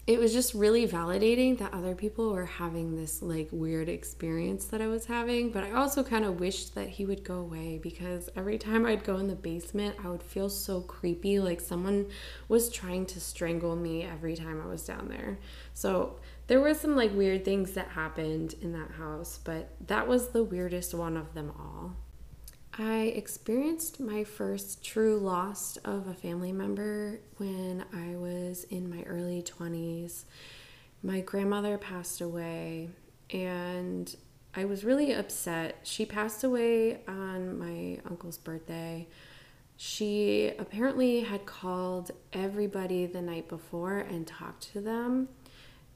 it 0.07 0.21
was 0.21 0.33
just 0.33 0.55
really 0.55 0.87
validating 0.87 1.59
that 1.59 1.75
other 1.75 1.97
people 1.97 2.33
were 2.33 2.47
having 2.47 2.95
this 2.95 3.23
like 3.23 3.49
weird 3.51 3.89
experience 3.89 4.67
that 4.67 4.81
I 4.81 4.87
was 4.87 5.07
having. 5.07 5.51
But 5.51 5.65
I 5.65 5.73
also 5.73 6.05
kind 6.05 6.25
of 6.25 6.39
wished 6.39 6.77
that 6.77 6.89
he 6.89 7.05
would 7.05 7.25
go 7.25 7.39
away 7.41 7.79
because 7.83 8.29
every 8.37 8.57
time 8.57 8.87
I'd 8.87 9.03
go 9.03 9.17
in 9.17 9.27
the 9.27 9.35
basement, 9.35 9.97
I 10.05 10.09
would 10.09 10.23
feel 10.23 10.49
so 10.49 10.81
creepy, 10.81 11.41
like 11.41 11.61
someone 11.61 12.07
was 12.47 12.71
trying 12.71 13.07
to 13.07 13.21
strangle 13.21 13.75
me 13.75 14.05
every 14.05 14.37
time 14.37 14.63
I 14.63 14.69
was 14.69 14.85
down 14.85 15.09
there. 15.09 15.39
So 15.75 16.21
there 16.47 16.61
were 16.61 16.75
some 16.75 16.95
like 16.95 17.13
weird 17.13 17.45
things 17.45 17.73
that 17.73 17.89
happened 17.89 18.55
in 18.63 18.73
that 18.75 18.93
house, 18.93 19.41
but 19.43 19.75
that 19.89 20.07
was 20.07 20.29
the 20.29 20.45
weirdest 20.45 20.95
one 20.95 21.17
of 21.17 21.35
them 21.35 21.53
all. 21.59 21.97
I 22.79 23.05
experienced 23.17 24.01
my 24.01 24.23
first 24.23 24.85
true 24.85 25.17
loss 25.17 25.79
of 25.79 26.09
a 26.09 26.13
family 26.13 26.53
member 26.53 27.21
when 27.39 27.87
I 27.91 28.17
was 28.17 28.65
in 28.65 28.91
my 28.91 29.03
early 29.05 29.43
20s. 29.43 30.25
My 31.03 31.21
grandmother 31.21 31.79
passed 31.79 32.21
away, 32.21 32.91
and 33.31 34.15
I 34.55 34.67
was 34.67 34.85
really 34.85 35.13
upset. 35.13 35.79
She 35.85 36.05
passed 36.05 36.45
away 36.45 37.01
on 37.09 37.59
my 37.59 37.99
uncle's 38.11 38.37
birthday. 38.37 39.09
She 39.79 40.53
apparently 40.59 41.21
had 41.21 41.47
called 41.47 42.11
everybody 42.35 43.07
the 43.07 43.23
night 43.23 43.49
before 43.49 44.01
and 44.01 44.27
talked 44.27 44.71
to 44.73 44.83
them. 44.83 45.31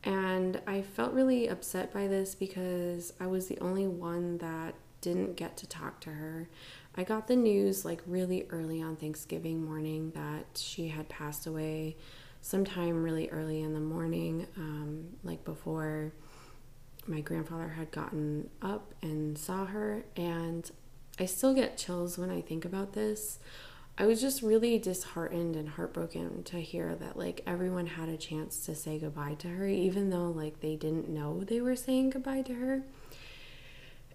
And 0.03 0.63
I 0.67 0.81
felt 0.81 1.13
really 1.13 1.47
upset 1.47 1.93
by 1.93 2.07
this 2.07 2.35
because 2.35 3.13
I 3.21 3.27
was 3.27 3.49
the 3.49 3.59
only 3.59 3.87
one 3.87 4.39
that 4.39 4.75
didn't 5.01 5.37
get 5.37 5.57
to 5.59 5.67
talk 5.67 6.01
to 6.01 6.11
her. 6.11 6.49
I 6.97 7.05
got 7.05 7.29
the 7.29 7.37
news 7.37 7.85
like 7.85 8.03
really 8.07 8.47
early 8.51 8.83
on 8.83 8.97
Thanksgiving 8.97 9.65
morning 9.65 10.13
that 10.15 10.47
she 10.57 10.89
had 10.89 11.09
passed 11.09 11.47
away 11.47 11.97
sometime 12.41 13.03
really 13.03 13.29
early 13.31 13.61
in 13.61 13.75
the 13.75 13.81
morning, 13.81 14.47
um, 14.57 15.09
like 15.23 15.45
before 15.45 16.13
my 17.07 17.21
grandfather 17.21 17.69
had 17.69 17.91
gotten 17.91 18.49
up 18.63 18.95
and 19.03 19.37
saw 19.37 19.67
her. 19.67 20.05
And 20.17 20.71
I 21.19 21.27
still 21.27 21.55
get 21.55 21.77
chills 21.77 22.19
when 22.19 22.31
I 22.31 22.41
think 22.41 22.65
about 22.65 22.93
this. 22.93 23.39
I 23.99 24.07
was 24.07 24.21
just 24.21 24.41
really 24.41 24.79
disheartened 24.79 25.57
and 25.57 25.69
heartbroken 25.69 26.43
to 26.45 26.61
hear 26.61 26.95
that 26.95 27.19
like 27.19 27.43
everyone 27.47 27.87
had 27.87 28.09
a 28.09 28.17
chance 28.17 28.65
to 28.65 28.75
say 28.75 28.99
goodbye 28.99 29.35
to 29.41 29.49
her, 29.49 29.69
even 29.69 30.09
though 30.09 30.31
like 30.31 30.61
they 30.61 30.77
didn't 30.77 31.09
know 31.09 31.45
they 31.45 31.61
were 31.61 31.77
saying 31.77 32.11
goodbye 32.11 32.43
to 32.43 32.55
her. 32.55 32.83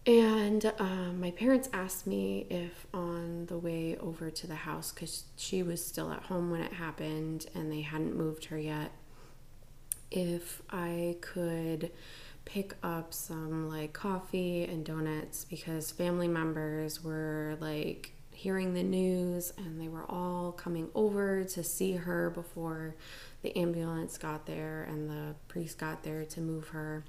And 0.08 0.72
um, 0.78 1.20
my 1.20 1.32
parents 1.32 1.68
asked 1.74 2.06
me 2.06 2.46
if 2.50 2.86
on 2.94 3.48
the 3.48 3.58
way 3.58 3.98
over 3.98 4.30
to 4.30 4.48
the 4.48 4.56
house, 4.56 4.92
because 4.92 5.24
she 5.36 5.64
was 5.64 5.84
still 5.84 6.12
at 6.12 6.24
home 6.24 6.52
when 6.52 6.62
it 6.62 6.74
happened 6.74 7.48
and 7.56 7.72
they 7.72 7.82
hadn't 7.82 8.16
moved 8.16 8.46
her 8.46 8.58
yet, 8.58 8.92
if 10.12 10.62
I 10.70 11.18
could 11.22 11.92
pick 12.46 12.76
up 12.84 13.14
some 13.14 13.68
like 13.68 13.94
coffee 13.94 14.64
and 14.66 14.86
donuts 14.86 15.46
because 15.46 15.90
family 15.90 16.28
members 16.28 17.04
were 17.04 17.58
like 17.60 18.12
hearing 18.32 18.76
the 18.76 18.84
news 18.84 19.52
and 19.58 19.82
they 19.82 19.88
were 19.88 20.06
all 20.08 20.52
coming 20.52 20.90
over 20.94 21.44
to 21.44 21.64
see 21.64 21.94
her 21.94 22.30
before 22.30 22.94
the 23.42 23.58
ambulance 23.58 24.20
got 24.20 24.46
there 24.46 24.84
and 24.84 25.10
the 25.10 25.34
priest 25.48 25.80
got 25.80 26.04
there 26.04 26.24
to 26.26 26.40
move 26.40 26.68
her. 26.68 27.04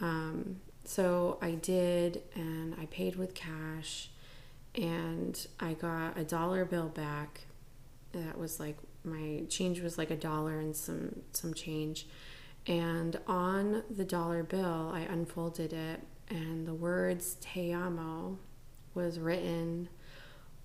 Um, 0.00 0.56
so 0.84 1.38
I 1.40 1.52
did, 1.52 2.22
and 2.34 2.74
I 2.80 2.86
paid 2.86 3.16
with 3.16 3.34
cash, 3.34 4.10
and 4.74 5.46
I 5.60 5.74
got 5.74 6.18
a 6.18 6.24
dollar 6.24 6.64
bill 6.64 6.88
back. 6.88 7.42
That 8.12 8.38
was 8.38 8.60
like 8.60 8.76
my 9.04 9.42
change 9.48 9.80
was 9.80 9.98
like 9.98 10.10
a 10.10 10.16
dollar 10.16 10.58
and 10.58 10.76
some 10.76 11.20
some 11.32 11.54
change. 11.54 12.06
And 12.66 13.18
on 13.26 13.82
the 13.90 14.04
dollar 14.04 14.42
bill, 14.42 14.90
I 14.94 15.00
unfolded 15.00 15.72
it, 15.72 16.00
and 16.28 16.66
the 16.66 16.74
words 16.74 17.36
"Te 17.40 17.72
amo" 17.72 18.38
was 18.94 19.18
written 19.18 19.88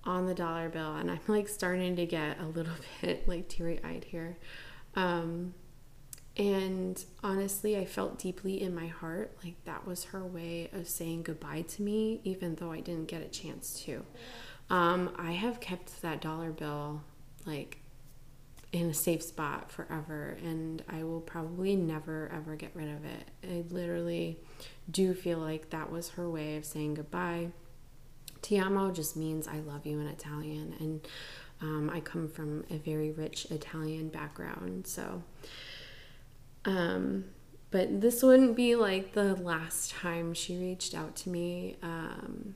on 0.04 0.26
the 0.26 0.34
dollar 0.34 0.68
bill, 0.68 0.96
and 0.96 1.10
I'm 1.10 1.20
like 1.26 1.48
starting 1.48 1.96
to 1.96 2.06
get 2.06 2.40
a 2.40 2.46
little 2.46 2.74
bit 3.00 3.28
like 3.28 3.48
teary 3.48 3.80
eyed 3.84 4.04
here. 4.04 4.38
Um, 4.94 5.54
And 6.38 7.04
honestly, 7.24 7.76
I 7.76 7.84
felt 7.84 8.18
deeply 8.18 8.62
in 8.62 8.72
my 8.72 8.86
heart 8.86 9.36
like 9.42 9.56
that 9.64 9.86
was 9.86 10.04
her 10.04 10.24
way 10.24 10.70
of 10.72 10.88
saying 10.88 11.24
goodbye 11.24 11.62
to 11.62 11.82
me, 11.82 12.20
even 12.22 12.54
though 12.54 12.70
I 12.70 12.80
didn't 12.80 13.08
get 13.08 13.22
a 13.22 13.28
chance 13.28 13.82
to. 13.84 14.04
Um, 14.70 15.10
I 15.18 15.32
have 15.32 15.60
kept 15.60 16.00
that 16.02 16.20
dollar 16.20 16.52
bill 16.52 17.02
like 17.44 17.78
in 18.70 18.90
a 18.90 18.94
safe 18.94 19.22
spot 19.22 19.72
forever, 19.72 20.36
and 20.44 20.84
I 20.88 21.02
will 21.02 21.20
probably 21.20 21.74
never 21.74 22.30
ever 22.32 22.54
get 22.54 22.70
rid 22.74 22.88
of 22.88 23.04
it. 23.04 23.28
I 23.42 23.64
literally 23.74 24.38
do 24.88 25.14
feel 25.14 25.38
like 25.38 25.70
that 25.70 25.90
was 25.90 26.10
her 26.10 26.30
way 26.30 26.56
of 26.56 26.64
saying 26.64 26.94
goodbye. 26.94 27.48
Ti 28.42 28.60
amo 28.60 28.92
just 28.92 29.16
means 29.16 29.48
I 29.48 29.58
love 29.58 29.86
you 29.86 29.98
in 29.98 30.06
Italian, 30.06 30.74
and 30.78 31.08
um, 31.60 31.90
I 31.92 31.98
come 31.98 32.28
from 32.28 32.64
a 32.70 32.76
very 32.76 33.10
rich 33.10 33.46
Italian 33.50 34.08
background, 34.08 34.86
so. 34.86 35.24
Um, 36.68 37.24
but 37.70 38.02
this 38.02 38.22
wouldn't 38.22 38.54
be 38.54 38.76
like 38.76 39.12
the 39.12 39.34
last 39.36 39.90
time 39.90 40.34
she 40.34 40.58
reached 40.58 40.94
out 40.94 41.16
to 41.16 41.30
me. 41.30 41.76
Um, 41.82 42.54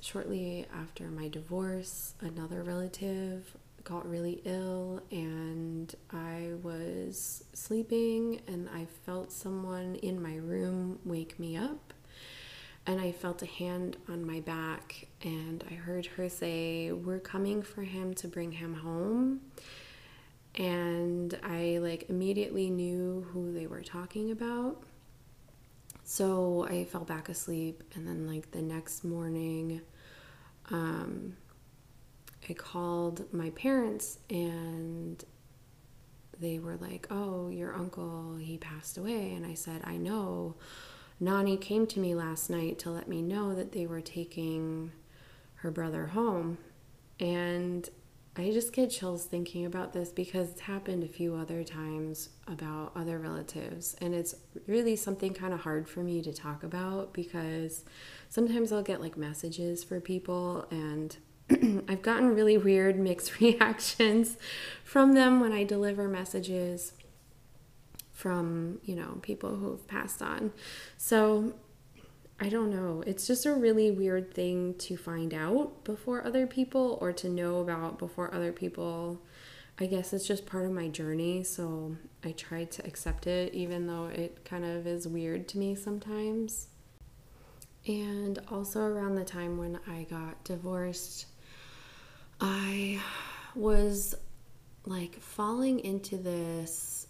shortly 0.00 0.66
after 0.72 1.04
my 1.04 1.28
divorce, 1.28 2.14
another 2.20 2.62
relative 2.62 3.56
got 3.82 4.08
really 4.08 4.40
ill, 4.44 5.02
and 5.10 5.94
I 6.10 6.52
was 6.62 7.44
sleeping, 7.52 8.40
and 8.46 8.68
I 8.72 8.86
felt 9.04 9.30
someone 9.30 9.96
in 9.96 10.22
my 10.22 10.36
room 10.36 11.00
wake 11.04 11.38
me 11.38 11.56
up. 11.56 11.92
And 12.86 13.00
I 13.00 13.12
felt 13.12 13.42
a 13.42 13.46
hand 13.46 13.96
on 14.08 14.24
my 14.24 14.40
back, 14.40 15.08
and 15.22 15.64
I 15.70 15.74
heard 15.74 16.06
her 16.06 16.28
say, 16.28 16.92
We're 16.92 17.18
coming 17.18 17.62
for 17.62 17.82
him 17.82 18.14
to 18.14 18.28
bring 18.28 18.52
him 18.52 18.74
home 18.74 19.40
and 20.56 21.38
I 21.42 21.78
like 21.78 22.08
immediately 22.08 22.70
knew 22.70 23.26
who 23.32 23.52
they 23.52 23.66
were 23.66 23.82
talking 23.82 24.30
about. 24.30 24.82
So 26.04 26.66
I 26.68 26.84
fell 26.84 27.04
back 27.04 27.28
asleep, 27.28 27.82
and 27.94 28.06
then 28.06 28.26
like 28.26 28.50
the 28.50 28.62
next 28.62 29.04
morning, 29.04 29.80
um, 30.70 31.36
I 32.48 32.52
called 32.52 33.32
my 33.32 33.50
parents, 33.50 34.18
and 34.28 35.24
they 36.38 36.58
were 36.58 36.76
like, 36.76 37.06
"Oh, 37.10 37.48
your 37.48 37.74
uncle, 37.74 38.36
he 38.36 38.58
passed 38.58 38.98
away," 38.98 39.32
and 39.32 39.46
I 39.46 39.54
said, 39.54 39.80
"I 39.84 39.96
know." 39.96 40.56
Nani 41.20 41.56
came 41.56 41.86
to 41.86 42.00
me 42.00 42.14
last 42.14 42.50
night 42.50 42.78
to 42.80 42.90
let 42.90 43.08
me 43.08 43.22
know 43.22 43.54
that 43.54 43.72
they 43.72 43.86
were 43.86 44.00
taking 44.00 44.92
her 45.56 45.70
brother 45.70 46.08
home, 46.08 46.58
and 47.18 47.88
I 48.36 48.50
just 48.50 48.72
get 48.72 48.90
chills 48.90 49.26
thinking 49.26 49.64
about 49.64 49.92
this 49.92 50.10
because 50.10 50.50
it's 50.50 50.62
happened 50.62 51.04
a 51.04 51.08
few 51.08 51.36
other 51.36 51.62
times 51.62 52.30
about 52.48 52.90
other 52.96 53.18
relatives. 53.18 53.94
And 54.00 54.12
it's 54.12 54.34
really 54.66 54.96
something 54.96 55.32
kind 55.32 55.54
of 55.54 55.60
hard 55.60 55.88
for 55.88 56.00
me 56.00 56.20
to 56.22 56.32
talk 56.32 56.64
about 56.64 57.12
because 57.12 57.84
sometimes 58.28 58.72
I'll 58.72 58.82
get 58.82 59.00
like 59.00 59.16
messages 59.16 59.84
for 59.84 60.00
people 60.00 60.66
and 60.70 61.16
I've 61.88 62.02
gotten 62.02 62.34
really 62.34 62.58
weird 62.58 62.98
mixed 62.98 63.38
reactions 63.40 64.36
from 64.82 65.12
them 65.12 65.38
when 65.38 65.52
I 65.52 65.62
deliver 65.62 66.08
messages 66.08 66.92
from, 68.10 68.80
you 68.84 68.96
know, 68.96 69.18
people 69.22 69.56
who've 69.56 69.86
passed 69.86 70.22
on. 70.22 70.52
So 70.96 71.54
I 72.40 72.48
don't 72.48 72.70
know. 72.70 73.02
It's 73.06 73.26
just 73.26 73.46
a 73.46 73.54
really 73.54 73.90
weird 73.90 74.34
thing 74.34 74.74
to 74.78 74.96
find 74.96 75.32
out 75.32 75.84
before 75.84 76.26
other 76.26 76.46
people 76.46 76.98
or 77.00 77.12
to 77.12 77.28
know 77.28 77.58
about 77.58 77.98
before 77.98 78.34
other 78.34 78.52
people. 78.52 79.20
I 79.78 79.86
guess 79.86 80.12
it's 80.12 80.26
just 80.26 80.46
part 80.46 80.64
of 80.64 80.72
my 80.72 80.88
journey, 80.88 81.44
so 81.44 81.96
I 82.24 82.32
try 82.32 82.64
to 82.64 82.86
accept 82.86 83.26
it 83.26 83.54
even 83.54 83.86
though 83.86 84.06
it 84.06 84.44
kind 84.44 84.64
of 84.64 84.86
is 84.86 85.06
weird 85.06 85.48
to 85.48 85.58
me 85.58 85.74
sometimes. 85.74 86.68
And 87.86 88.38
also 88.50 88.80
around 88.80 89.14
the 89.14 89.24
time 89.24 89.58
when 89.58 89.78
I 89.86 90.04
got 90.04 90.42
divorced, 90.44 91.26
I 92.40 93.00
was 93.54 94.14
like 94.86 95.20
falling 95.20 95.80
into 95.80 96.16
this 96.16 97.06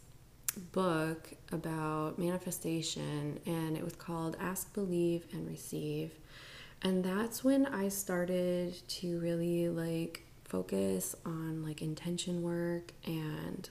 book 0.54 1.30
about 1.52 2.18
manifestation 2.18 3.38
and 3.46 3.76
it 3.76 3.84
was 3.84 3.94
called 3.94 4.36
Ask, 4.40 4.72
Believe, 4.74 5.26
and 5.32 5.48
Receive. 5.48 6.12
And 6.82 7.04
that's 7.04 7.42
when 7.42 7.66
I 7.66 7.88
started 7.88 8.76
to 8.88 9.18
really 9.20 9.68
like 9.68 10.24
focus 10.44 11.16
on 11.24 11.64
like 11.64 11.82
intention 11.82 12.42
work 12.42 12.92
and 13.04 13.68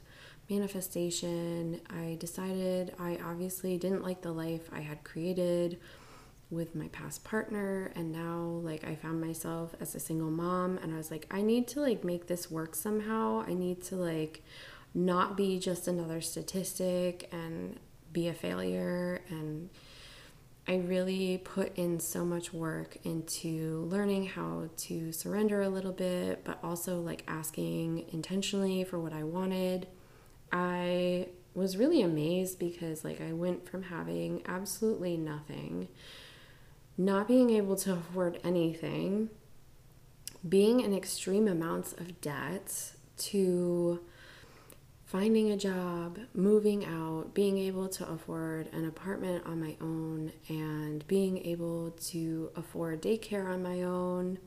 manifestation. 0.50 1.82
I 1.90 2.18
decided 2.20 2.94
I 3.00 3.20
obviously 3.24 3.78
didn't 3.78 4.04
like 4.04 4.22
the 4.22 4.32
life 4.32 4.70
I 4.72 4.82
had 4.82 5.04
created 5.04 5.80
with 6.50 6.76
my 6.76 6.88
past 6.90 7.24
partner 7.24 7.92
and 7.96 8.12
now 8.12 8.60
like 8.64 8.84
I 8.84 8.96
found 8.96 9.20
myself 9.20 9.74
as 9.80 9.96
a 9.96 10.00
single 10.00 10.30
mom 10.30 10.78
and 10.84 10.94
I 10.94 10.98
was 10.98 11.10
like 11.10 11.26
I 11.32 11.42
need 11.42 11.68
to 11.70 11.82
like 11.82 12.04
make 12.04 12.28
this 12.28 12.52
work 12.52 12.76
somehow. 12.76 13.44
I 13.48 13.54
need 13.54 13.82
to 13.86 13.96
like 13.96 14.44
not 14.94 15.36
be 15.36 15.60
just 15.60 15.88
another 15.88 16.22
statistic 16.22 17.30
and 17.32 17.80
be 18.12 18.28
a 18.28 18.34
failure. 18.34 19.22
And 19.30 19.70
I 20.68 20.76
really 20.76 21.40
put 21.44 21.76
in 21.78 22.00
so 22.00 22.24
much 22.24 22.54
work 22.54 22.98
into 23.04 23.88
learning 23.90 24.28
how 24.28 24.70
to 24.78 25.12
surrender 25.12 25.62
a 25.62 25.70
little 25.70 25.92
bit, 25.92 26.44
but 26.46 26.60
also 26.64 27.02
like 27.02 27.24
asking 27.28 28.06
intentionally 28.12 28.84
for 28.84 29.00
what 29.00 29.14
I 29.14 29.24
wanted. 29.24 29.88
I 30.52 31.28
was 31.56 31.78
really 31.78 32.02
amazed 32.02 32.60
because 32.60 33.04
like 33.04 33.20
I 33.20 33.34
went 33.34 33.68
from 33.68 33.84
having 33.84 34.42
absolutely 34.46 35.18
nothing, 35.18 35.90
not 36.98 37.28
being 37.28 37.50
able 37.50 37.76
to 37.78 37.94
afford 37.94 38.40
anything, 38.44 39.30
being 40.48 40.80
in 40.80 40.94
extreme 40.94 41.48
amounts 41.48 41.94
of 41.94 42.22
debt 42.22 42.94
to 43.18 44.00
finding 45.14 45.52
a 45.52 45.58
job, 45.58 46.18
moving 46.34 46.84
out, 46.86 47.36
being 47.36 47.60
able 47.60 47.88
to 47.88 48.04
afford 48.10 48.68
an 48.74 48.88
apartment 48.88 49.46
on 49.46 49.62
my 49.62 49.78
own, 49.80 50.32
and 50.50 51.08
being 51.08 51.38
able 51.46 51.92
to 51.92 52.50
afford 52.56 53.00
daycare 53.00 53.48
on 53.48 53.62
my 53.62 53.84
own. 53.84 54.40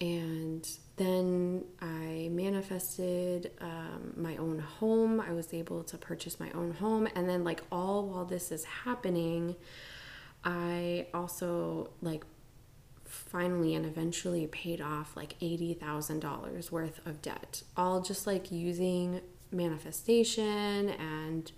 And 0.00 0.68
then 0.96 1.64
I 1.80 2.28
manifested 2.32 3.52
um, 3.60 4.12
my 4.16 4.36
own 4.38 4.58
home. 4.58 5.20
I 5.20 5.32
was 5.32 5.54
able 5.54 5.84
to 5.84 5.96
purchase 5.96 6.40
my 6.40 6.50
own 6.50 6.72
home. 6.72 7.06
And 7.14 7.28
then, 7.28 7.44
like, 7.44 7.62
all 7.70 8.08
while 8.08 8.24
this 8.24 8.50
is 8.50 8.64
happening, 8.64 9.54
I 10.42 11.06
also, 11.14 11.90
like, 12.02 12.24
finally 13.04 13.76
and 13.76 13.86
eventually 13.86 14.48
paid 14.48 14.80
off 14.80 15.16
like 15.16 15.38
$80,000 15.38 16.72
worth 16.72 17.06
of 17.06 17.22
debt, 17.22 17.62
all 17.76 18.00
just 18.00 18.26
like 18.26 18.50
using 18.50 19.20
manifestation 19.56 20.90
and 20.90 21.50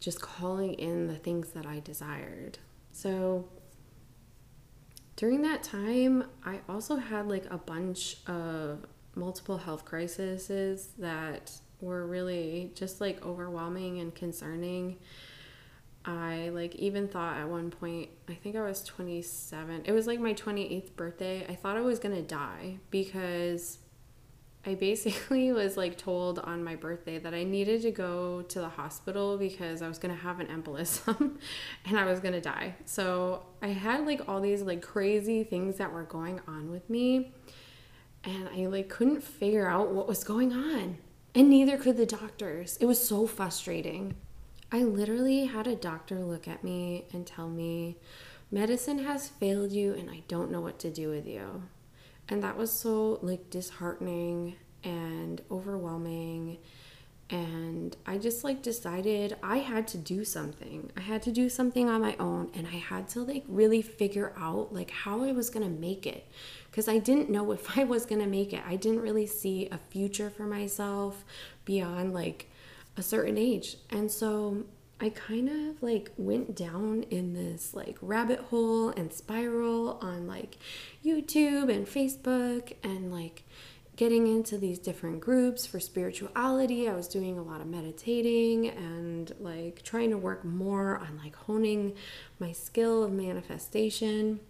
just 0.00 0.20
calling 0.20 0.74
in 0.74 1.06
the 1.06 1.16
things 1.16 1.50
that 1.50 1.66
I 1.66 1.80
desired. 1.80 2.58
So 2.92 3.48
during 5.16 5.42
that 5.42 5.62
time, 5.62 6.24
I 6.44 6.60
also 6.68 6.96
had 6.96 7.28
like 7.28 7.46
a 7.50 7.58
bunch 7.58 8.18
of 8.26 8.86
multiple 9.14 9.58
health 9.58 9.84
crises 9.84 10.88
that 10.98 11.52
were 11.80 12.06
really 12.06 12.72
just 12.74 13.00
like 13.00 13.24
overwhelming 13.24 14.00
and 14.00 14.14
concerning. 14.14 14.98
I 16.04 16.50
like 16.50 16.74
even 16.74 17.08
thought 17.08 17.36
at 17.36 17.48
one 17.48 17.70
point, 17.70 18.10
I 18.28 18.34
think 18.34 18.56
I 18.56 18.62
was 18.62 18.84
27. 18.84 19.84
It 19.86 19.92
was 19.92 20.06
like 20.06 20.20
my 20.20 20.34
28th 20.34 20.94
birthday. 20.96 21.46
I 21.48 21.54
thought 21.54 21.76
I 21.76 21.80
was 21.80 21.98
going 21.98 22.14
to 22.14 22.22
die 22.22 22.78
because 22.90 23.78
I 24.66 24.74
basically 24.74 25.52
was 25.60 25.76
like 25.76 25.98
told 25.98 26.38
on 26.38 26.64
my 26.64 26.76
birthday 26.76 27.18
that 27.18 27.34
I 27.34 27.44
needed 27.44 27.82
to 27.82 27.90
go 27.90 28.42
to 28.42 28.60
the 28.60 28.68
hospital 28.68 29.36
because 29.36 29.82
I 29.82 29.88
was 29.88 29.98
going 29.98 30.14
to 30.14 30.20
have 30.20 30.40
an 30.40 30.46
embolism 30.46 31.38
and 31.84 31.98
I 31.98 32.04
was 32.04 32.20
going 32.20 32.34
to 32.34 32.40
die. 32.40 32.76
So 32.84 33.44
I 33.62 33.68
had 33.68 34.06
like 34.06 34.28
all 34.28 34.40
these 34.40 34.62
like 34.62 34.82
crazy 34.82 35.44
things 35.44 35.76
that 35.76 35.92
were 35.92 36.04
going 36.04 36.40
on 36.46 36.70
with 36.70 36.88
me 36.88 37.32
and 38.24 38.48
I 38.48 38.66
like 38.66 38.88
couldn't 38.88 39.22
figure 39.22 39.68
out 39.68 39.90
what 39.90 40.08
was 40.08 40.24
going 40.24 40.52
on. 40.52 40.98
And 41.34 41.50
neither 41.50 41.76
could 41.76 41.96
the 41.96 42.06
doctors. 42.06 42.76
It 42.80 42.86
was 42.86 43.04
so 43.04 43.26
frustrating. 43.26 44.14
I 44.70 44.82
literally 44.82 45.46
had 45.46 45.66
a 45.66 45.76
doctor 45.76 46.20
look 46.20 46.48
at 46.48 46.64
me 46.64 47.06
and 47.12 47.26
tell 47.26 47.48
me, 47.48 47.98
medicine 48.50 49.04
has 49.04 49.28
failed 49.28 49.72
you 49.72 49.94
and 49.94 50.10
I 50.10 50.22
don't 50.28 50.50
know 50.50 50.60
what 50.60 50.78
to 50.80 50.90
do 50.90 51.10
with 51.10 51.26
you. 51.26 51.64
And 52.28 52.42
that 52.42 52.56
was 52.56 52.70
so 52.70 53.18
like 53.22 53.50
disheartening 53.50 54.56
and 54.82 55.42
overwhelming. 55.50 56.58
And 57.30 57.96
I 58.06 58.18
just 58.18 58.44
like 58.44 58.62
decided 58.62 59.36
I 59.42 59.58
had 59.58 59.88
to 59.88 59.98
do 59.98 60.24
something. 60.24 60.90
I 60.96 61.00
had 61.00 61.22
to 61.22 61.32
do 61.32 61.48
something 61.48 61.88
on 61.88 62.02
my 62.02 62.16
own 62.18 62.50
and 62.54 62.66
I 62.66 62.76
had 62.76 63.08
to 63.10 63.22
like 63.22 63.44
really 63.48 63.82
figure 63.82 64.32
out 64.36 64.72
like 64.72 64.90
how 64.90 65.22
I 65.22 65.32
was 65.32 65.50
going 65.50 65.64
to 65.64 65.80
make 65.80 66.06
it 66.06 66.30
because 66.70 66.86
I 66.86 66.98
didn't 66.98 67.30
know 67.30 67.50
if 67.52 67.78
I 67.78 67.84
was 67.84 68.06
going 68.06 68.20
to 68.20 68.26
make 68.26 68.52
it. 68.52 68.62
I 68.66 68.76
didn't 68.76 69.00
really 69.00 69.26
see 69.26 69.68
a 69.70 69.78
future 69.78 70.30
for 70.30 70.44
myself 70.44 71.24
beyond 71.64 72.12
like 72.14 72.50
a 72.96 73.02
certain 73.02 73.38
age. 73.38 73.76
And 73.90 74.10
so 74.10 74.64
I 75.04 75.10
kind 75.10 75.50
of 75.50 75.82
like 75.82 76.12
went 76.16 76.56
down 76.56 77.02
in 77.10 77.34
this 77.34 77.74
like 77.74 77.98
rabbit 78.00 78.38
hole 78.40 78.88
and 78.88 79.12
spiral 79.12 79.98
on 80.00 80.26
like 80.26 80.56
YouTube 81.04 81.70
and 81.70 81.86
Facebook 81.86 82.72
and 82.82 83.12
like 83.12 83.44
getting 83.96 84.26
into 84.26 84.56
these 84.56 84.78
different 84.78 85.20
groups 85.20 85.66
for 85.66 85.78
spirituality. 85.78 86.88
I 86.88 86.94
was 86.94 87.06
doing 87.06 87.38
a 87.38 87.42
lot 87.42 87.60
of 87.60 87.66
meditating 87.66 88.70
and 88.70 89.30
like 89.38 89.82
trying 89.82 90.08
to 90.08 90.16
work 90.16 90.42
more 90.42 90.96
on 90.96 91.20
like 91.22 91.36
honing 91.36 91.92
my 92.38 92.52
skill 92.52 93.04
of 93.04 93.12
manifestation. 93.12 94.40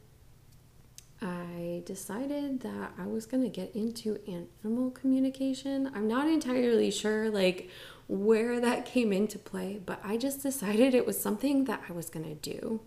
I 1.20 1.82
decided 1.84 2.60
that 2.60 2.92
I 2.96 3.06
was 3.06 3.26
going 3.26 3.42
to 3.42 3.48
get 3.48 3.74
into 3.74 4.20
animal 4.28 4.92
communication. 4.92 5.90
I'm 5.96 6.06
not 6.06 6.28
entirely 6.28 6.92
sure 6.92 7.28
like 7.28 7.70
where 8.06 8.60
that 8.60 8.84
came 8.84 9.12
into 9.12 9.38
play, 9.38 9.80
but 9.84 10.00
I 10.04 10.16
just 10.16 10.42
decided 10.42 10.94
it 10.94 11.06
was 11.06 11.20
something 11.20 11.64
that 11.64 11.82
I 11.88 11.92
was 11.92 12.10
going 12.10 12.26
to 12.26 12.34
do. 12.34 12.80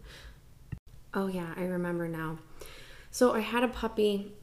Oh 1.13 1.27
yeah, 1.27 1.53
I 1.55 1.63
remember 1.63 2.07
now. 2.07 2.39
So 3.09 3.33
I 3.33 3.39
had 3.39 3.63
a 3.63 3.67
puppy 3.67 4.33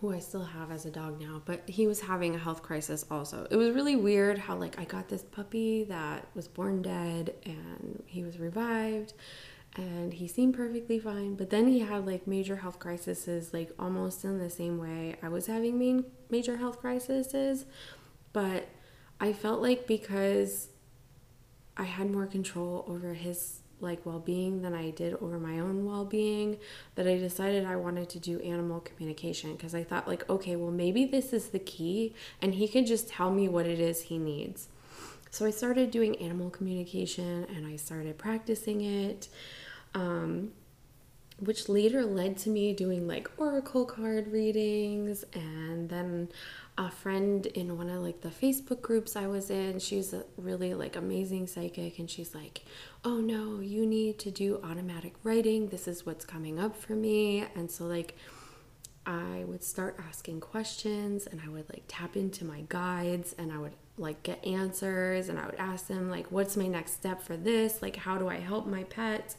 who 0.00 0.12
I 0.12 0.18
still 0.18 0.44
have 0.44 0.72
as 0.72 0.84
a 0.84 0.90
dog 0.90 1.20
now, 1.20 1.42
but 1.44 1.68
he 1.68 1.86
was 1.86 2.00
having 2.00 2.34
a 2.34 2.38
health 2.38 2.62
crisis 2.62 3.04
also. 3.08 3.46
It 3.50 3.56
was 3.56 3.70
really 3.70 3.94
weird 3.94 4.36
how 4.36 4.56
like 4.56 4.78
I 4.80 4.84
got 4.84 5.08
this 5.08 5.22
puppy 5.22 5.84
that 5.84 6.26
was 6.34 6.48
born 6.48 6.82
dead 6.82 7.34
and 7.44 8.02
he 8.06 8.24
was 8.24 8.38
revived 8.40 9.12
and 9.76 10.12
he 10.12 10.26
seemed 10.26 10.54
perfectly 10.54 10.98
fine, 10.98 11.34
but 11.36 11.50
then 11.50 11.68
he 11.68 11.78
had 11.78 12.04
like 12.04 12.26
major 12.26 12.56
health 12.56 12.78
crises 12.80 13.52
like 13.52 13.70
almost 13.78 14.24
in 14.24 14.38
the 14.38 14.50
same 14.50 14.78
way 14.78 15.16
I 15.22 15.28
was 15.28 15.46
having 15.46 15.78
main 15.78 16.04
major 16.30 16.56
health 16.56 16.80
crises, 16.80 17.64
but 18.32 18.68
I 19.22 19.32
felt 19.32 19.62
like 19.62 19.86
because 19.86 20.66
I 21.76 21.84
had 21.84 22.10
more 22.10 22.26
control 22.26 22.84
over 22.88 23.14
his 23.14 23.60
like 23.78 24.04
well-being 24.04 24.62
than 24.62 24.74
I 24.74 24.90
did 24.90 25.14
over 25.14 25.38
my 25.38 25.60
own 25.60 25.84
well-being 25.84 26.58
that 26.96 27.06
I 27.06 27.16
decided 27.18 27.64
I 27.64 27.76
wanted 27.76 28.08
to 28.10 28.18
do 28.18 28.40
animal 28.40 28.80
communication 28.80 29.54
because 29.54 29.76
I 29.76 29.84
thought 29.84 30.08
like 30.08 30.28
okay 30.28 30.56
well 30.56 30.72
maybe 30.72 31.04
this 31.04 31.32
is 31.32 31.48
the 31.48 31.60
key 31.60 32.14
and 32.40 32.54
he 32.54 32.66
can 32.66 32.84
just 32.84 33.08
tell 33.08 33.30
me 33.30 33.48
what 33.48 33.64
it 33.64 33.78
is 33.78 34.02
he 34.02 34.18
needs. 34.18 34.68
So 35.30 35.46
I 35.46 35.50
started 35.50 35.92
doing 35.92 36.16
animal 36.16 36.50
communication 36.50 37.46
and 37.54 37.64
I 37.64 37.76
started 37.76 38.18
practicing 38.18 38.80
it 38.80 39.28
um, 39.94 40.50
which 41.42 41.68
later 41.68 42.04
led 42.04 42.36
to 42.38 42.48
me 42.48 42.72
doing 42.72 43.08
like 43.08 43.28
oracle 43.36 43.84
card 43.84 44.30
readings 44.30 45.24
and 45.34 45.88
then 45.88 46.28
a 46.78 46.90
friend 46.90 47.46
in 47.46 47.76
one 47.76 47.90
of 47.90 48.00
like 48.00 48.20
the 48.20 48.28
Facebook 48.28 48.80
groups 48.80 49.16
I 49.16 49.26
was 49.26 49.50
in, 49.50 49.78
she's 49.78 50.14
a 50.14 50.24
really 50.36 50.72
like 50.72 50.96
amazing 50.96 51.46
psychic 51.46 51.98
and 51.98 52.08
she's 52.08 52.34
like, 52.34 52.62
"Oh 53.04 53.18
no, 53.18 53.60
you 53.60 53.84
need 53.84 54.18
to 54.20 54.30
do 54.30 54.60
automatic 54.64 55.14
writing. 55.22 55.68
This 55.68 55.86
is 55.86 56.06
what's 56.06 56.24
coming 56.24 56.58
up 56.58 56.74
for 56.76 56.94
me." 56.94 57.44
And 57.54 57.70
so 57.70 57.84
like 57.84 58.16
I 59.04 59.44
would 59.46 59.62
start 59.64 59.98
asking 60.08 60.40
questions 60.40 61.26
and 61.26 61.40
I 61.44 61.48
would 61.50 61.68
like 61.68 61.82
tap 61.88 62.16
into 62.16 62.44
my 62.44 62.62
guides 62.68 63.34
and 63.36 63.52
I 63.52 63.58
would 63.58 63.74
like 63.98 64.22
get 64.22 64.42
answers 64.46 65.28
and 65.28 65.38
I 65.38 65.44
would 65.46 65.56
ask 65.58 65.88
them 65.88 66.08
like 66.08 66.30
what's 66.30 66.56
my 66.56 66.68
next 66.68 66.92
step 66.92 67.20
for 67.20 67.36
this? 67.36 67.82
Like 67.82 67.96
how 67.96 68.16
do 68.16 68.28
I 68.28 68.36
help 68.36 68.66
my 68.66 68.84
pet? 68.84 69.36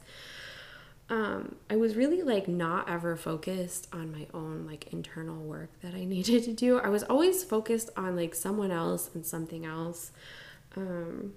Um, 1.10 1.56
I 1.70 1.76
was 1.76 1.96
really 1.96 2.22
like 2.22 2.48
not 2.48 2.90
ever 2.90 3.16
focused 3.16 3.88
on 3.94 4.12
my 4.12 4.28
own 4.34 4.66
like 4.66 4.92
internal 4.94 5.44
work 5.44 5.70
that 5.82 5.94
I 5.94 6.06
needed 6.06 6.44
to 6.46 6.54
do. 6.54 6.80
I 6.80 6.90
was 6.90 7.04
always 7.04 7.44
focused 7.44 7.90
on 7.96 8.16
like 8.16 8.36
someone 8.36 8.72
else 8.72 9.10
and 9.14 9.26
something 9.26 9.66
else. 9.66 10.12
Um, 10.76 11.34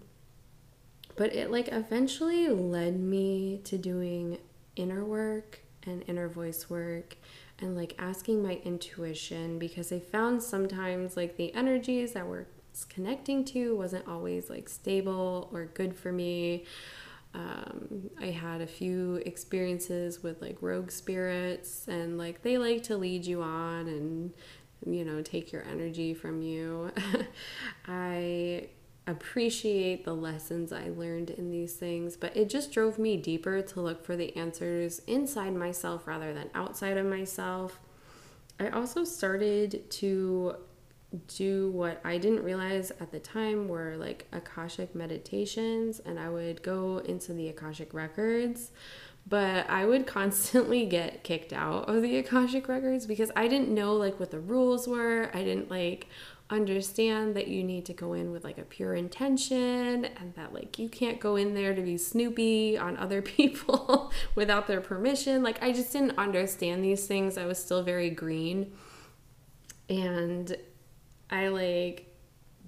but 1.17 1.35
it 1.35 1.51
like 1.51 1.69
eventually 1.73 2.49
led 2.49 2.99
me 2.99 3.61
to 3.65 3.79
doing 3.79 4.39
inner 4.77 5.05
work 5.05 5.61
and 5.85 6.05
inner 6.07 6.29
voice 6.29 6.69
work 6.69 7.17
and 7.59 7.75
like 7.77 7.95
asking 7.99 8.43
my 8.43 8.61
intuition 8.65 9.59
because 9.59 9.91
I 9.91 9.99
found 9.99 10.43
sometimes 10.43 11.17
like 11.17 11.37
the 11.37 11.55
energies 11.55 12.13
that 12.13 12.27
were 12.27 12.47
connecting 12.91 13.45
to 13.47 13.75
wasn't 13.75 14.07
always 14.07 14.51
like 14.51 14.69
stable 14.69 15.49
or 15.53 15.65
good 15.65 15.97
for 15.97 16.13
me. 16.13 16.65
Um, 17.37 18.11
I 18.19 18.27
had 18.27 18.63
a 18.63 18.67
few 18.67 19.17
experiences 19.27 20.23
with 20.23 20.41
like 20.41 20.57
rogue 20.63 20.91
spirits, 20.91 21.87
and 21.87 22.17
like 22.17 22.43
they 22.43 22.57
like 22.57 22.83
to 22.85 22.97
lead 22.97 23.27
you 23.27 23.43
on 23.43 23.87
and 23.89 24.33
you 24.87 25.05
know 25.05 25.21
take 25.21 25.53
your 25.53 25.63
energy 25.65 26.15
from 26.15 26.41
you. 26.41 26.91
I 27.87 28.69
appreciate 29.07 30.05
the 30.05 30.15
lessons 30.15 30.73
I 30.73 30.89
learned 30.89 31.31
in 31.31 31.51
these 31.51 31.75
things, 31.75 32.17
but 32.17 32.35
it 32.35 32.49
just 32.49 32.73
drove 32.73 32.99
me 32.99 33.19
deeper 33.19 33.61
to 33.61 33.81
look 33.81 34.05
for 34.05 34.17
the 34.17 34.35
answers 34.35 35.01
inside 35.07 35.55
myself 35.55 36.07
rather 36.07 36.33
than 36.33 36.51
outside 36.55 36.97
of 36.97 37.07
myself. 37.07 37.79
I 38.59 38.71
also 38.71 39.05
started 39.05 39.91
to 39.91 40.57
do 41.29 41.71
what 41.71 42.01
I 42.05 42.19
didn't 42.19 42.43
realize 42.43 42.91
at 43.01 43.11
the 43.11 43.21
time 43.21 43.69
were 43.69 43.97
like 43.97 44.27
Akashic 44.33 44.95
meditations, 44.95 46.01
and 46.01 46.19
I 46.19 46.29
would 46.29 46.63
go 46.63 46.99
into 46.99 47.33
the 47.33 47.49
Akashic 47.49 47.95
records. 47.95 48.71
But 49.29 49.69
I 49.69 49.87
would 49.87 50.07
constantly 50.07 50.87
get 50.87 51.25
kicked 51.25 51.53
out 51.53 51.89
of 51.89 52.03
the 52.03 52.17
Akashic 52.19 52.69
records 52.69 53.07
because 53.07 53.31
I 53.37 53.49
didn't 53.49 53.69
know 53.69 53.95
like 53.95 54.21
what 54.21 54.31
the 54.31 54.41
rules 54.41 54.87
were. 54.87 55.31
I 55.35 55.43
didn't 55.43 55.71
like 55.71 56.09
understand 56.49 57.35
that 57.35 57.49
you 57.49 57.65
need 57.65 57.85
to 57.85 57.93
go 57.93 58.13
in 58.13 58.31
with 58.31 58.45
like 58.45 58.57
a 58.57 58.63
pure 58.63 58.95
intention 58.95 60.05
and 60.05 60.33
that 60.37 60.55
like 60.55 60.79
you 60.79 60.89
can't 60.89 61.19
go 61.19 61.35
in 61.35 61.55
there 61.55 61.75
to 61.75 61.83
be 61.83 61.99
snoopy 61.99 62.79
on 62.79 62.97
other 62.97 63.21
people 63.23 64.13
without 64.35 64.67
their 64.67 64.81
permission. 64.81 65.43
Like 65.43 65.63
I 65.63 65.73
just 65.73 65.93
didn't 65.93 66.17
understand 66.19 66.85
these 66.85 67.07
things. 67.07 67.37
I 67.37 67.47
was 67.47 67.59
still 67.59 67.83
very 67.83 68.11
green. 68.11 68.73
And 69.89 70.57
I 71.31 71.49
like 71.49 72.13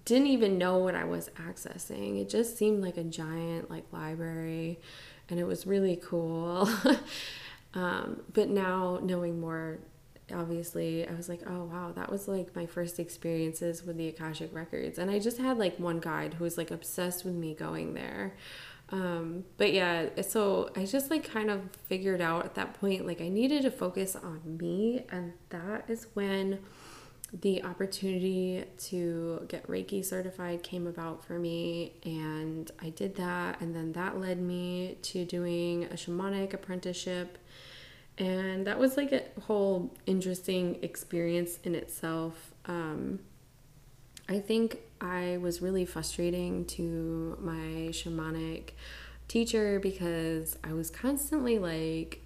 didn't 0.05 0.29
even 0.29 0.57
know 0.57 0.79
what 0.79 0.95
I 0.95 1.05
was 1.05 1.29
accessing. 1.37 2.21
It 2.21 2.29
just 2.29 2.57
seemed 2.57 2.83
like 2.83 2.97
a 2.97 3.05
giant 3.05 3.71
like 3.71 3.85
library 3.93 4.81
and 5.29 5.39
it 5.39 5.45
was 5.45 5.67
really 5.67 5.97
cool. 5.97 6.69
um, 7.75 8.23
but 8.33 8.49
now 8.49 8.99
knowing 9.03 9.39
more 9.41 9.79
obviously 10.35 11.07
I 11.07 11.13
was 11.13 11.29
like, 11.29 11.43
oh 11.47 11.65
wow, 11.65 11.93
that 11.95 12.11
was 12.11 12.29
like 12.29 12.55
my 12.55 12.67
first 12.67 12.99
experiences 12.99 13.85
with 13.85 13.97
the 13.97 14.09
Akashic 14.09 14.55
records. 14.55 14.99
And 14.99 15.11
I 15.11 15.19
just 15.19 15.39
had 15.39 15.59
like 15.59 15.79
one 15.79 16.01
guide 16.01 16.35
who 16.35 16.45
was 16.45 16.59
like 16.59 16.71
obsessed 16.71 17.25
with 17.25 17.35
me 17.35 17.55
going 17.55 17.95
there. 17.95 18.35
Um, 18.91 19.45
but 19.59 19.75
yeah, 19.75 20.23
so 20.23 20.71
I 20.75 20.87
just 20.87 21.11
like 21.11 21.31
kind 21.31 21.51
of 21.51 21.61
figured 21.87 22.23
out 22.23 22.47
at 22.47 22.55
that 22.55 22.75
point 22.81 23.07
like 23.07 23.21
I 23.21 23.29
needed 23.29 23.63
to 23.63 23.71
focus 23.71 24.17
on 24.17 24.41
me 24.59 25.05
and 25.11 25.35
that 25.51 25.85
is 25.89 26.07
when 26.15 26.61
the 27.33 27.63
opportunity 27.63 28.65
to 28.79 29.45
get 29.49 29.67
Reiki 29.67 30.05
certified 30.05 30.63
came 30.63 30.87
about 30.87 31.25
for 31.25 31.39
me, 31.39 31.93
and 32.05 32.71
I 32.81 32.91
did 32.91 33.17
that. 33.17 33.61
And 33.61 33.75
then 33.75 33.93
that 33.93 34.19
led 34.19 34.41
me 34.41 34.97
to 35.03 35.25
doing 35.25 35.85
a 35.85 35.95
shamanic 35.95 36.55
apprenticeship. 36.55 37.39
And 38.17 38.67
that 38.67 38.79
was 38.79 38.97
like 38.97 39.13
a 39.13 39.23
whole 39.43 39.95
interesting 40.07 40.79
experience 40.83 41.59
in 41.65 41.75
itself. 41.75 42.53
Um, 42.65 43.21
I 44.29 44.41
think 44.41 44.79
I 45.01 45.39
was 45.41 45.63
really 45.63 45.85
frustrating 45.85 46.65
to 46.67 47.39
my 47.41 47.91
shamanic 47.91 48.71
teacher 49.29 49.79
because 49.79 50.59
I 50.65 50.73
was 50.73 50.91
constantly 50.91 51.59
like 51.59 52.23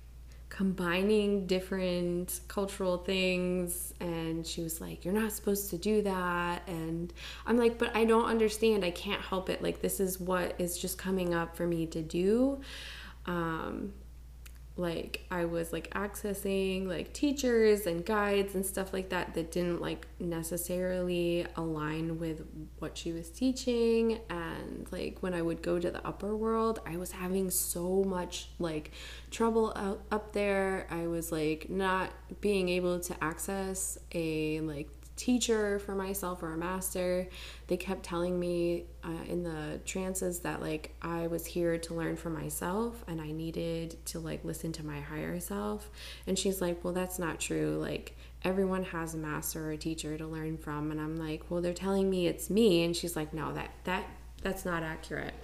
combining 0.53 1.47
different 1.47 2.41
cultural 2.47 2.99
things 2.99 3.95
and 4.01 4.47
she 4.47 4.61
was 4.61 4.83
like 4.83 5.03
you're 5.03 5.15
not 5.15 5.33
supposed 5.33 5.71
to 5.71 5.79
do 5.79 6.03
that 6.03 6.61
and 6.69 7.15
i'm 7.47 7.57
like 7.57 7.79
but 7.79 7.91
i 7.97 8.05
don't 8.05 8.27
understand. 8.27 8.85
I 8.85 8.91
can't 8.91 9.21
help 9.21 9.49
it. 9.49 9.63
Like 9.63 9.81
this 9.81 10.01
is 10.01 10.21
what 10.21 10.55
is 10.59 10.77
just 10.77 10.99
coming 10.99 11.35
up 11.35 11.57
for 11.57 11.67
me 11.67 11.87
to 11.87 12.03
do. 12.03 12.61
Um, 13.27 13.93
like 14.77 15.27
I 15.31 15.45
was 15.45 15.73
like 15.73 15.93
accessing 15.93 16.87
like 16.87 17.13
teachers 17.13 17.87
and 17.87 18.05
guides 18.05 18.55
and 18.55 18.65
stuff 18.65 18.93
like 18.93 19.11
that 19.11 19.35
that 19.35 19.53
didn't 19.53 19.83
like 19.83 20.07
necessarily 20.19 21.47
align 21.57 22.19
with 22.19 22.43
what 22.79 22.97
she 22.97 23.13
was 23.13 23.29
teaching. 23.29 24.21
And 24.31 24.87
like 24.91 25.19
when 25.21 25.35
I 25.35 25.43
would 25.43 25.63
go 25.63 25.79
to 25.79 25.91
the 25.91 26.07
upper 26.07 26.35
world 26.35 26.81
I 26.87 26.97
was 26.97 27.13
having 27.13 27.51
so 27.51 28.03
much 28.05 28.49
like 28.59 28.93
trouble 29.31 29.73
out, 29.77 30.03
up 30.11 30.33
there. 30.33 30.87
I 30.91 31.07
was 31.07 31.31
like 31.31 31.69
not 31.69 32.11
being 32.41 32.69
able 32.71 32.99
to 33.01 33.25
access 33.25 33.99
a 34.13 34.61
like 34.61 34.89
teacher 35.23 35.79
for 35.79 35.95
myself 35.95 36.43
or 36.43 36.53
a 36.53 36.57
master. 36.57 37.29
They 37.69 37.77
kept 37.77 38.03
telling 38.03 38.41
me 38.41 38.87
uh, 39.05 39.25
in 39.29 39.45
the 39.45 39.79
trances 39.85 40.41
that 40.41 40.61
like 40.61 40.95
I 41.01 41.29
was 41.29 41.47
here 41.47 41.79
to 41.79 41.95
learn 41.95 42.17
for 42.17 42.29
myself 42.29 43.05
and 43.07 43.21
I 43.21 43.31
needed 43.31 44.05
to 44.07 44.19
like 44.19 44.45
listen 44.45 44.73
to 44.73 44.85
my 44.85 44.99
higher 44.99 45.39
self. 45.39 45.91
And 46.27 46.37
she's 46.37 46.61
like, 46.61 46.83
"Well, 46.83 46.93
that's 46.93 47.21
not 47.21 47.39
true. 47.39 47.79
Like 47.81 48.17
everyone 48.43 48.83
has 48.83 49.15
a 49.15 49.19
master 49.19 49.69
or 49.69 49.71
a 49.71 49.77
teacher 49.77 50.19
to 50.19 50.27
learn 50.27 50.59
from." 50.59 50.91
And 50.91 51.01
I'm 51.01 51.17
like, 51.17 51.49
"Well, 51.49 51.63
they're 51.63 51.73
telling 51.73 52.11
me 52.11 52.27
it's 52.27 52.51
me." 52.51 52.85
And 52.85 52.97
she's 52.97 53.15
like, 53.15 53.33
"No, 53.33 53.53
that 53.53 53.71
that 53.85 54.05
that's 54.43 54.65
not 54.65 54.83
accurate. 54.83 55.35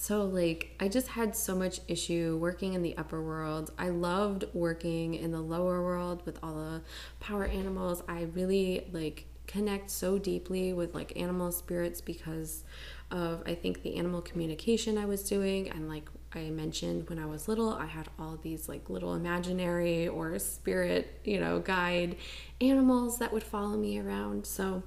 So, 0.00 0.24
like, 0.24 0.74
I 0.80 0.88
just 0.88 1.08
had 1.08 1.36
so 1.36 1.54
much 1.54 1.80
issue 1.86 2.38
working 2.40 2.72
in 2.72 2.80
the 2.80 2.96
upper 2.96 3.22
world. 3.22 3.70
I 3.78 3.90
loved 3.90 4.46
working 4.54 5.12
in 5.12 5.30
the 5.30 5.42
lower 5.42 5.84
world 5.84 6.22
with 6.24 6.38
all 6.42 6.54
the 6.54 6.80
power 7.20 7.44
animals. 7.44 8.02
I 8.08 8.22
really, 8.22 8.88
like, 8.92 9.26
connect 9.46 9.90
so 9.90 10.16
deeply 10.16 10.72
with, 10.72 10.94
like, 10.94 11.20
animal 11.20 11.52
spirits 11.52 12.00
because 12.00 12.64
of, 13.10 13.42
I 13.44 13.54
think, 13.54 13.82
the 13.82 13.96
animal 13.96 14.22
communication 14.22 14.96
I 14.96 15.04
was 15.04 15.22
doing. 15.22 15.68
And, 15.68 15.86
like, 15.86 16.08
I 16.32 16.48
mentioned 16.48 17.10
when 17.10 17.18
I 17.18 17.26
was 17.26 17.46
little, 17.46 17.74
I 17.74 17.84
had 17.84 18.08
all 18.18 18.38
these, 18.40 18.70
like, 18.70 18.88
little 18.88 19.12
imaginary 19.12 20.08
or 20.08 20.38
spirit, 20.38 21.20
you 21.24 21.38
know, 21.40 21.58
guide 21.58 22.16
animals 22.58 23.18
that 23.18 23.34
would 23.34 23.42
follow 23.42 23.76
me 23.76 23.98
around. 23.98 24.46
So, 24.46 24.82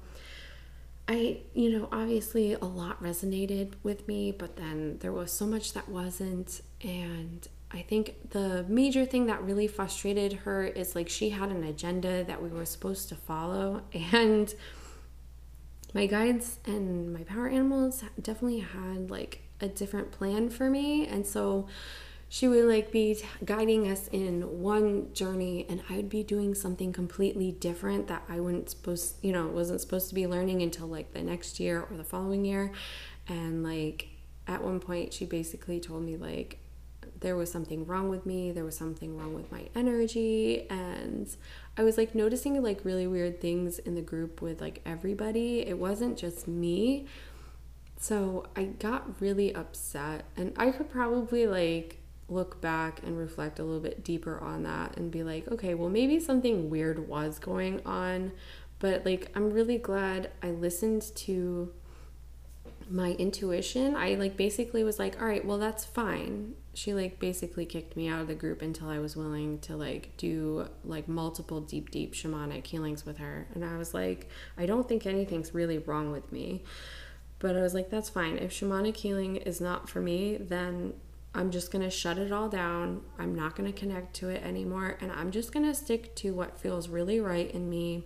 I, 1.06 1.40
you 1.52 1.70
know, 1.70 1.88
obviously 1.92 2.54
a 2.54 2.64
lot 2.64 3.02
resonated 3.02 3.74
with 3.82 4.08
me, 4.08 4.32
but 4.32 4.56
then 4.56 4.98
there 5.00 5.12
was 5.12 5.30
so 5.32 5.46
much 5.46 5.74
that 5.74 5.88
wasn't. 5.88 6.62
And 6.82 7.46
I 7.70 7.82
think 7.82 8.30
the 8.30 8.64
major 8.68 9.04
thing 9.04 9.26
that 9.26 9.42
really 9.42 9.66
frustrated 9.66 10.32
her 10.32 10.64
is 10.64 10.94
like 10.94 11.08
she 11.08 11.30
had 11.30 11.50
an 11.50 11.64
agenda 11.64 12.24
that 12.24 12.42
we 12.42 12.48
were 12.48 12.64
supposed 12.64 13.08
to 13.10 13.16
follow. 13.16 13.82
And 14.12 14.54
my 15.92 16.06
guides 16.06 16.58
and 16.66 17.12
my 17.12 17.22
power 17.22 17.48
animals 17.48 18.02
definitely 18.20 18.60
had 18.60 19.10
like 19.10 19.42
a 19.60 19.68
different 19.68 20.10
plan 20.10 20.48
for 20.48 20.68
me. 20.68 21.06
And 21.06 21.24
so 21.24 21.68
she 22.34 22.48
would 22.48 22.64
like 22.64 22.90
be 22.90 23.16
guiding 23.44 23.88
us 23.88 24.08
in 24.08 24.60
one 24.60 25.14
journey 25.14 25.64
and 25.68 25.80
I 25.88 25.94
would 25.94 26.08
be 26.08 26.24
doing 26.24 26.52
something 26.52 26.92
completely 26.92 27.52
different 27.52 28.08
that 28.08 28.24
I 28.28 28.40
wouldn't 28.40 28.70
supposed 28.70 29.14
you 29.22 29.30
know 29.30 29.46
wasn't 29.46 29.80
supposed 29.80 30.08
to 30.08 30.16
be 30.16 30.26
learning 30.26 30.60
until 30.60 30.88
like 30.88 31.12
the 31.12 31.22
next 31.22 31.60
year 31.60 31.86
or 31.88 31.96
the 31.96 32.02
following 32.02 32.44
year. 32.44 32.72
And 33.28 33.62
like 33.62 34.08
at 34.48 34.64
one 34.64 34.80
point 34.80 35.12
she 35.12 35.24
basically 35.24 35.78
told 35.78 36.02
me 36.02 36.16
like 36.16 36.58
there 37.20 37.36
was 37.36 37.52
something 37.52 37.86
wrong 37.86 38.08
with 38.08 38.26
me 38.26 38.50
there 38.50 38.64
was 38.64 38.76
something 38.76 39.16
wrong 39.16 39.32
with 39.32 39.52
my 39.52 39.68
energy 39.76 40.66
and 40.68 41.36
I 41.78 41.84
was 41.84 41.96
like 41.96 42.16
noticing 42.16 42.60
like 42.60 42.84
really 42.84 43.06
weird 43.06 43.40
things 43.40 43.78
in 43.78 43.94
the 43.94 44.02
group 44.02 44.42
with 44.42 44.60
like 44.60 44.82
everybody. 44.84 45.60
It 45.60 45.78
wasn't 45.78 46.18
just 46.18 46.48
me. 46.48 47.06
So 47.96 48.46
I 48.56 48.64
got 48.64 49.20
really 49.20 49.54
upset 49.54 50.24
and 50.36 50.52
I 50.56 50.72
could 50.72 50.90
probably 50.90 51.46
like 51.46 52.00
look 52.28 52.60
back 52.60 53.00
and 53.02 53.18
reflect 53.18 53.58
a 53.58 53.64
little 53.64 53.80
bit 53.80 54.02
deeper 54.02 54.38
on 54.40 54.62
that 54.62 54.96
and 54.96 55.10
be 55.10 55.22
like, 55.22 55.46
okay, 55.48 55.74
well, 55.74 55.90
maybe 55.90 56.18
something 56.18 56.70
weird 56.70 57.08
was 57.08 57.38
going 57.38 57.80
on, 57.84 58.32
but 58.78 59.04
like, 59.04 59.30
I'm 59.34 59.50
really 59.50 59.78
glad 59.78 60.30
I 60.42 60.50
listened 60.50 61.02
to 61.16 61.72
my 62.90 63.12
intuition. 63.12 63.94
I 63.96 64.14
like 64.14 64.36
basically 64.36 64.84
was 64.84 64.98
like, 64.98 65.20
all 65.20 65.28
right, 65.28 65.44
well, 65.44 65.58
that's 65.58 65.84
fine. 65.84 66.54
She 66.74 66.92
like 66.92 67.18
basically 67.18 67.66
kicked 67.66 67.96
me 67.96 68.08
out 68.08 68.20
of 68.20 68.26
the 68.26 68.34
group 68.34 68.62
until 68.62 68.88
I 68.88 68.98
was 68.98 69.16
willing 69.16 69.58
to 69.60 69.76
like 69.76 70.16
do 70.16 70.68
like 70.84 71.08
multiple 71.08 71.60
deep, 71.60 71.90
deep 71.90 72.14
shamanic 72.14 72.66
healings 72.66 73.06
with 73.06 73.18
her. 73.18 73.46
And 73.54 73.64
I 73.64 73.76
was 73.76 73.94
like, 73.94 74.28
I 74.58 74.66
don't 74.66 74.88
think 74.88 75.06
anything's 75.06 75.54
really 75.54 75.78
wrong 75.78 76.10
with 76.10 76.32
me. 76.32 76.64
But 77.38 77.56
I 77.56 77.62
was 77.62 77.74
like, 77.74 77.90
that's 77.90 78.08
fine. 78.08 78.38
If 78.38 78.52
shamanic 78.52 78.96
healing 78.96 79.36
is 79.36 79.60
not 79.60 79.88
for 79.88 80.00
me, 80.00 80.36
then 80.36 80.94
I'm 81.34 81.50
just 81.50 81.72
going 81.72 81.82
to 81.82 81.90
shut 81.90 82.16
it 82.18 82.30
all 82.30 82.48
down. 82.48 83.02
I'm 83.18 83.34
not 83.34 83.56
going 83.56 83.70
to 83.70 83.78
connect 83.78 84.14
to 84.16 84.28
it 84.28 84.42
anymore. 84.44 84.96
And 85.00 85.10
I'm 85.10 85.32
just 85.32 85.52
going 85.52 85.66
to 85.66 85.74
stick 85.74 86.14
to 86.16 86.32
what 86.32 86.58
feels 86.58 86.88
really 86.88 87.18
right 87.18 87.50
in 87.50 87.68
me. 87.68 88.04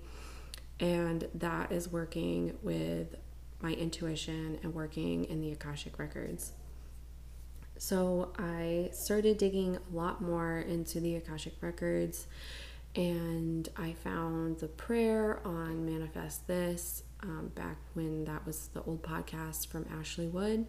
And 0.80 1.28
that 1.34 1.70
is 1.70 1.92
working 1.92 2.56
with 2.62 3.16
my 3.60 3.72
intuition 3.72 4.58
and 4.62 4.74
working 4.74 5.24
in 5.24 5.40
the 5.42 5.52
Akashic 5.52 5.98
Records. 5.98 6.52
So 7.76 8.32
I 8.38 8.90
started 8.92 9.36
digging 9.36 9.76
a 9.76 9.96
lot 9.96 10.22
more 10.22 10.60
into 10.60 10.98
the 10.98 11.16
Akashic 11.16 11.54
Records. 11.60 12.26
And 12.96 13.68
I 13.76 13.92
found 13.92 14.60
the 14.60 14.68
prayer 14.68 15.40
on 15.44 15.84
Manifest 15.84 16.46
This 16.46 17.02
um, 17.22 17.52
back 17.54 17.76
when 17.92 18.24
that 18.24 18.46
was 18.46 18.68
the 18.68 18.82
old 18.84 19.02
podcast 19.02 19.66
from 19.66 19.84
Ashley 19.92 20.28
Wood 20.28 20.66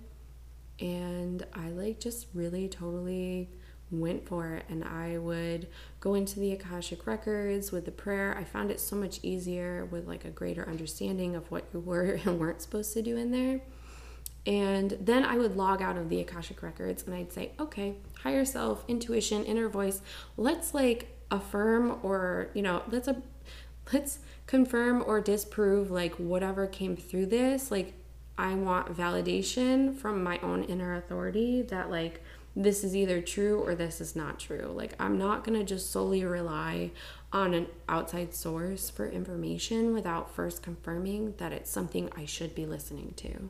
and 0.81 1.45
I 1.53 1.69
like 1.69 1.99
just 1.99 2.27
really 2.33 2.67
totally 2.67 3.49
went 3.91 4.27
for 4.27 4.53
it 4.55 4.65
and 4.69 4.83
I 4.83 5.17
would 5.17 5.67
go 5.99 6.13
into 6.13 6.39
the 6.39 6.51
Akashic 6.51 7.07
records 7.07 7.71
with 7.71 7.85
the 7.85 7.91
prayer. 7.91 8.35
I 8.37 8.43
found 8.43 8.71
it 8.71 8.79
so 8.79 8.95
much 8.95 9.19
easier 9.23 9.85
with 9.85 10.07
like 10.07 10.25
a 10.25 10.29
greater 10.29 10.67
understanding 10.67 11.35
of 11.35 11.49
what 11.51 11.65
you 11.73 11.79
were 11.79 12.19
and 12.25 12.39
weren't 12.39 12.61
supposed 12.61 12.93
to 12.93 13.01
do 13.01 13.17
in 13.17 13.31
there. 13.31 13.61
And 14.45 14.97
then 15.01 15.25
I 15.25 15.37
would 15.37 15.57
log 15.57 15.81
out 15.81 15.97
of 15.97 16.09
the 16.09 16.21
Akashic 16.21 16.63
records 16.63 17.03
and 17.03 17.13
I'd 17.13 17.31
say, 17.31 17.51
okay, 17.59 17.95
higher 18.23 18.45
self, 18.45 18.83
intuition, 18.87 19.43
inner 19.43 19.69
voice, 19.69 20.01
let's 20.37 20.73
like 20.73 21.17
affirm 21.29 21.99
or, 22.03 22.49
you 22.53 22.61
know, 22.61 22.83
let's 22.89 23.07
a 23.07 23.21
let's 23.91 24.19
confirm 24.45 25.03
or 25.05 25.19
disprove 25.19 25.91
like 25.91 26.13
whatever 26.15 26.67
came 26.67 26.95
through 26.95 27.25
this. 27.25 27.71
Like 27.71 27.93
I 28.39 28.55
want 28.55 28.95
validation 28.95 29.93
from 29.93 30.23
my 30.23 30.39
own 30.39 30.63
inner 30.63 30.95
authority 30.95 31.61
that, 31.63 31.91
like, 31.91 32.21
this 32.55 32.85
is 32.85 32.95
either 32.95 33.21
true 33.21 33.59
or 33.59 33.75
this 33.75 33.99
is 33.99 34.15
not 34.15 34.39
true. 34.39 34.71
Like, 34.73 34.93
I'm 34.97 35.17
not 35.17 35.43
to 35.43 35.63
just 35.65 35.91
solely 35.91 36.23
rely 36.23 36.91
on 37.33 37.53
an 37.53 37.67
outside 37.89 38.33
source 38.33 38.89
for 38.89 39.09
information 39.09 39.93
without 39.93 40.33
first 40.33 40.63
confirming 40.63 41.33
that 41.37 41.51
it's 41.51 41.69
something 41.69 42.09
I 42.15 42.23
should 42.23 42.55
be 42.55 42.65
listening 42.65 43.13
to. 43.17 43.49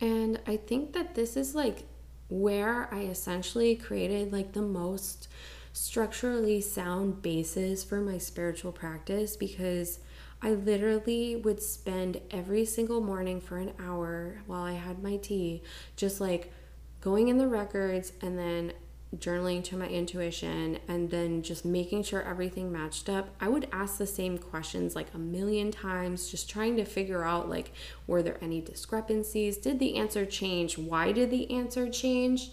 And 0.00 0.40
I 0.46 0.56
think 0.56 0.94
that 0.94 1.14
this 1.14 1.36
is 1.36 1.54
like 1.54 1.84
where 2.30 2.88
I 2.92 3.02
essentially 3.02 3.76
created 3.76 4.32
like 4.32 4.52
the 4.52 4.62
most 4.62 5.28
structurally 5.74 6.62
sound 6.62 7.20
basis 7.20 7.84
for 7.84 8.00
my 8.00 8.16
spiritual 8.16 8.72
practice 8.72 9.36
because 9.36 10.00
I 10.40 10.50
literally 10.52 11.36
would 11.36 11.60
spend 11.62 12.20
every 12.30 12.64
single 12.64 13.00
morning 13.00 13.40
for 13.40 13.58
an 13.58 13.72
hour 13.78 14.42
while 14.46 14.62
I 14.62 14.74
had 14.74 15.02
my 15.02 15.16
tea, 15.16 15.62
just 15.96 16.20
like 16.20 16.52
going 17.00 17.28
in 17.28 17.38
the 17.38 17.48
records 17.48 18.12
and 18.20 18.38
then 18.38 18.72
journaling 19.16 19.64
to 19.64 19.76
my 19.76 19.86
intuition 19.86 20.78
and 20.86 21.10
then 21.10 21.42
just 21.42 21.64
making 21.64 22.02
sure 22.02 22.22
everything 22.22 22.70
matched 22.70 23.08
up. 23.08 23.34
I 23.40 23.48
would 23.48 23.66
ask 23.72 23.96
the 23.98 24.06
same 24.06 24.36
questions 24.36 24.94
like 24.94 25.12
a 25.14 25.18
million 25.18 25.70
times, 25.70 26.30
just 26.30 26.48
trying 26.48 26.76
to 26.76 26.84
figure 26.84 27.24
out 27.24 27.48
like, 27.48 27.72
were 28.06 28.22
there 28.22 28.38
any 28.42 28.60
discrepancies? 28.60 29.56
Did 29.56 29.78
the 29.78 29.96
answer 29.96 30.26
change? 30.26 30.76
Why 30.76 31.12
did 31.12 31.30
the 31.30 31.50
answer 31.50 31.88
change? 31.88 32.50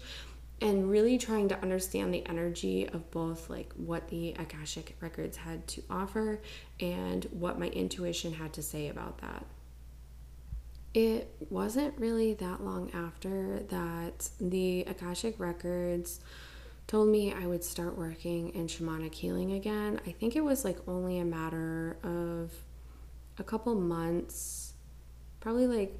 And 0.60 0.90
really 0.90 1.18
trying 1.18 1.48
to 1.48 1.60
understand 1.60 2.14
the 2.14 2.26
energy 2.26 2.88
of 2.88 3.10
both 3.10 3.50
like 3.50 3.72
what 3.74 4.08
the 4.08 4.30
akashic 4.38 4.96
records 5.00 5.36
had 5.36 5.66
to 5.68 5.82
offer 5.90 6.40
and 6.80 7.24
what 7.30 7.58
my 7.58 7.66
intuition 7.68 8.32
had 8.32 8.52
to 8.54 8.62
say 8.62 8.88
about 8.88 9.18
that. 9.18 9.44
It 10.94 11.34
wasn't 11.50 11.98
really 11.98 12.34
that 12.34 12.64
long 12.64 12.90
after 12.94 13.60
that 13.68 14.30
the 14.40 14.84
akashic 14.86 15.38
records 15.38 16.20
told 16.86 17.08
me 17.08 17.34
i 17.34 17.46
would 17.46 17.64
start 17.64 17.98
working 17.98 18.50
in 18.50 18.66
shamanic 18.66 19.12
healing 19.12 19.52
again. 19.52 20.00
I 20.06 20.12
think 20.12 20.36
it 20.36 20.44
was 20.44 20.64
like 20.64 20.78
only 20.88 21.18
a 21.18 21.24
matter 21.24 21.98
of 22.02 22.52
a 23.38 23.44
couple 23.44 23.74
months 23.74 24.72
probably 25.40 25.66
like 25.66 25.94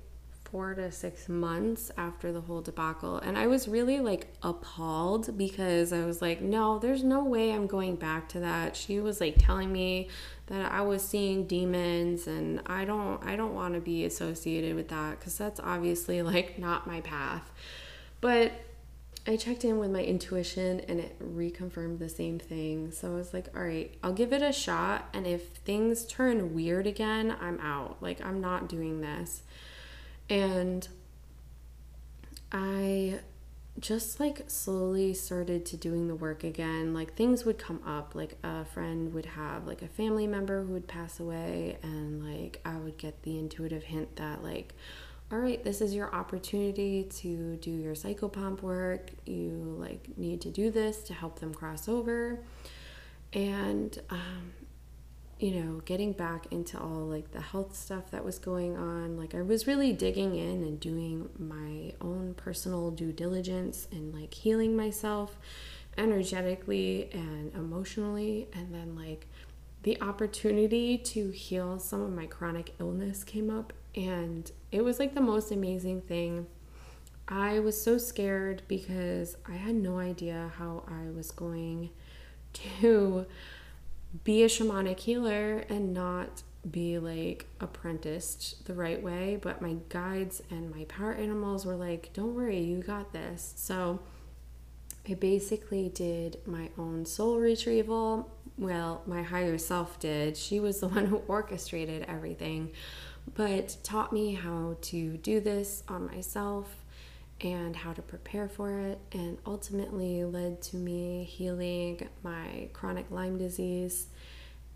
four 0.56 0.72
to 0.72 0.90
six 0.90 1.28
months 1.28 1.90
after 1.98 2.32
the 2.32 2.40
whole 2.40 2.62
debacle. 2.62 3.18
And 3.18 3.36
I 3.36 3.46
was 3.46 3.68
really 3.68 4.00
like 4.00 4.32
appalled 4.42 5.36
because 5.36 5.92
I 5.92 6.06
was 6.06 6.22
like, 6.22 6.40
no, 6.40 6.78
there's 6.78 7.04
no 7.04 7.22
way 7.22 7.52
I'm 7.52 7.66
going 7.66 7.96
back 7.96 8.26
to 8.30 8.40
that. 8.40 8.74
She 8.74 8.98
was 8.98 9.20
like 9.20 9.34
telling 9.36 9.70
me 9.70 10.08
that 10.46 10.72
I 10.72 10.80
was 10.80 11.06
seeing 11.06 11.46
demons 11.46 12.26
and 12.26 12.62
I 12.64 12.86
don't 12.86 13.22
I 13.22 13.36
don't 13.36 13.54
want 13.54 13.74
to 13.74 13.80
be 13.80 14.06
associated 14.06 14.76
with 14.76 14.88
that 14.88 15.20
cuz 15.20 15.36
that's 15.36 15.60
obviously 15.60 16.22
like 16.22 16.58
not 16.58 16.86
my 16.86 17.02
path. 17.02 17.52
But 18.22 18.52
I 19.26 19.36
checked 19.36 19.62
in 19.62 19.78
with 19.78 19.90
my 19.90 20.04
intuition 20.04 20.80
and 20.88 21.00
it 21.00 21.36
reconfirmed 21.36 21.98
the 21.98 22.08
same 22.08 22.38
thing. 22.38 22.92
So 22.92 23.12
I 23.12 23.14
was 23.14 23.34
like, 23.34 23.54
all 23.54 23.62
right, 23.62 23.92
I'll 24.02 24.14
give 24.14 24.32
it 24.32 24.40
a 24.40 24.54
shot. 24.54 25.10
And 25.12 25.26
if 25.26 25.48
things 25.66 26.06
turn 26.06 26.54
weird 26.54 26.86
again, 26.86 27.36
I'm 27.42 27.60
out. 27.60 27.98
Like, 28.00 28.24
I'm 28.24 28.40
not 28.40 28.70
doing 28.70 29.02
this. 29.02 29.42
And 30.28 30.86
I 32.50 33.20
just 33.78 34.18
like 34.18 34.48
slowly 34.48 35.12
started 35.12 35.66
to 35.66 35.76
doing 35.76 36.08
the 36.08 36.14
work 36.14 36.42
again. 36.44 36.94
Like 36.94 37.14
things 37.14 37.44
would 37.44 37.58
come 37.58 37.80
up, 37.86 38.14
like 38.14 38.36
a 38.42 38.64
friend 38.64 39.12
would 39.12 39.26
have 39.26 39.66
like 39.66 39.82
a 39.82 39.88
family 39.88 40.26
member 40.26 40.64
who 40.64 40.72
would 40.72 40.88
pass 40.88 41.20
away, 41.20 41.78
and 41.82 42.24
like 42.24 42.60
I 42.64 42.76
would 42.76 42.96
get 42.96 43.22
the 43.22 43.38
intuitive 43.38 43.84
hint 43.84 44.16
that, 44.16 44.42
like, 44.42 44.74
all 45.30 45.38
right, 45.38 45.62
this 45.62 45.80
is 45.80 45.94
your 45.94 46.14
opportunity 46.14 47.04
to 47.16 47.56
do 47.56 47.70
your 47.70 47.94
psychopomp 47.94 48.62
work. 48.62 49.10
You 49.26 49.76
like 49.78 50.16
need 50.16 50.40
to 50.42 50.50
do 50.50 50.70
this 50.70 51.02
to 51.04 51.14
help 51.14 51.40
them 51.40 51.52
cross 51.52 51.88
over. 51.88 52.40
And 53.32 53.98
um, 54.08 54.52
you 55.38 55.50
know, 55.52 55.82
getting 55.84 56.12
back 56.12 56.46
into 56.50 56.78
all 56.78 57.04
like 57.06 57.32
the 57.32 57.40
health 57.40 57.76
stuff 57.76 58.10
that 58.10 58.24
was 58.24 58.38
going 58.38 58.76
on, 58.76 59.16
like 59.16 59.34
I 59.34 59.42
was 59.42 59.66
really 59.66 59.92
digging 59.92 60.34
in 60.34 60.62
and 60.62 60.80
doing 60.80 61.28
my 61.38 61.92
own 62.00 62.34
personal 62.34 62.90
due 62.90 63.12
diligence 63.12 63.86
and 63.92 64.14
like 64.14 64.32
healing 64.32 64.74
myself 64.76 65.36
energetically 65.98 67.10
and 67.12 67.54
emotionally. 67.54 68.48
And 68.52 68.72
then, 68.74 68.96
like, 68.96 69.26
the 69.82 70.00
opportunity 70.02 70.98
to 70.98 71.30
heal 71.30 71.78
some 71.78 72.02
of 72.02 72.10
my 72.10 72.26
chronic 72.26 72.74
illness 72.80 73.22
came 73.22 73.50
up, 73.50 73.72
and 73.94 74.50
it 74.72 74.82
was 74.82 74.98
like 74.98 75.14
the 75.14 75.20
most 75.20 75.52
amazing 75.52 76.00
thing. 76.02 76.46
I 77.28 77.58
was 77.58 77.80
so 77.80 77.98
scared 77.98 78.62
because 78.68 79.36
I 79.48 79.54
had 79.54 79.74
no 79.74 79.98
idea 79.98 80.52
how 80.58 80.84
I 80.86 81.10
was 81.10 81.30
going 81.30 81.90
to 82.80 83.26
be 84.24 84.42
a 84.42 84.46
shamanic 84.46 85.00
healer 85.00 85.64
and 85.68 85.92
not 85.92 86.42
be 86.70 86.98
like 86.98 87.46
apprenticed 87.60 88.66
the 88.66 88.74
right 88.74 89.02
way. 89.02 89.38
But 89.40 89.62
my 89.62 89.76
guides 89.88 90.42
and 90.50 90.74
my 90.74 90.84
power 90.84 91.12
animals 91.12 91.64
were 91.64 91.76
like, 91.76 92.12
don't 92.12 92.34
worry, 92.34 92.60
you 92.60 92.82
got 92.82 93.12
this. 93.12 93.54
So 93.56 94.00
I 95.08 95.14
basically 95.14 95.88
did 95.88 96.38
my 96.46 96.70
own 96.78 97.06
soul 97.06 97.38
retrieval. 97.38 98.30
Well, 98.58 99.02
my 99.06 99.22
higher 99.22 99.58
self 99.58 99.98
did. 100.00 100.36
She 100.36 100.60
was 100.60 100.80
the 100.80 100.88
one 100.96 101.06
who 101.06 101.22
orchestrated 101.28 102.04
everything, 102.08 102.72
but 103.34 103.76
taught 103.82 104.12
me 104.12 104.34
how 104.34 104.76
to 104.82 105.16
do 105.18 105.40
this 105.40 105.82
on 105.88 106.06
myself 106.06 106.85
and 107.40 107.76
how 107.76 107.92
to 107.92 108.02
prepare 108.02 108.48
for 108.48 108.78
it, 108.78 108.98
and 109.12 109.38
ultimately 109.44 110.24
led 110.24 110.62
to 110.62 110.76
me 110.76 111.24
healing 111.24 112.08
my 112.22 112.68
chronic 112.72 113.10
Lyme 113.10 113.38
disease. 113.38 114.06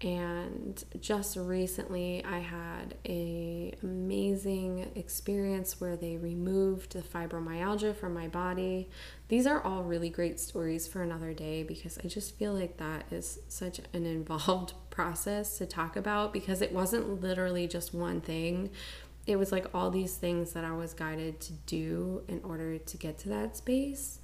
And 0.02 0.82
just 0.98 1.36
recently, 1.36 2.24
I 2.24 2.38
had 2.38 2.94
a 3.06 3.74
amazing 3.82 4.90
experience 4.94 5.78
where 5.78 5.94
they 5.94 6.16
removed 6.16 6.92
the 6.92 7.02
fibromyalgia 7.02 7.94
from 7.94 8.14
my 8.14 8.26
body. 8.26 8.88
These 9.28 9.46
are 9.46 9.62
all 9.62 9.82
really 9.82 10.08
great 10.08 10.40
stories 10.40 10.88
for 10.88 11.02
another 11.02 11.34
day 11.34 11.64
because 11.64 11.98
I 12.02 12.08
just 12.08 12.34
feel 12.38 12.54
like 12.54 12.78
that 12.78 13.04
is 13.10 13.40
such 13.48 13.80
an 13.92 14.06
involved 14.06 14.72
process 14.88 15.58
to 15.58 15.66
talk 15.66 15.96
about 15.96 16.32
because 16.32 16.62
it 16.62 16.72
wasn't 16.72 17.20
literally 17.20 17.68
just 17.68 17.92
one 17.92 18.22
thing 18.22 18.70
it 19.30 19.38
was 19.38 19.52
like 19.52 19.66
all 19.74 19.90
these 19.90 20.16
things 20.16 20.52
that 20.52 20.64
I 20.64 20.72
was 20.72 20.92
guided 20.92 21.40
to 21.40 21.52
do 21.66 22.22
in 22.28 22.40
order 22.42 22.78
to 22.78 22.96
get 22.96 23.18
to 23.20 23.28
that 23.28 23.56
space. 23.56 24.18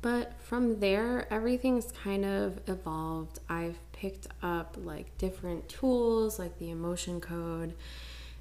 But 0.00 0.34
from 0.40 0.80
there, 0.80 1.26
everything's 1.32 1.90
kind 1.90 2.24
of 2.24 2.60
evolved. 2.68 3.40
I've 3.48 3.78
picked 3.92 4.28
up 4.42 4.76
like 4.78 5.16
different 5.18 5.68
tools 5.68 6.38
like 6.38 6.58
the 6.58 6.70
emotion 6.70 7.20
code, 7.20 7.74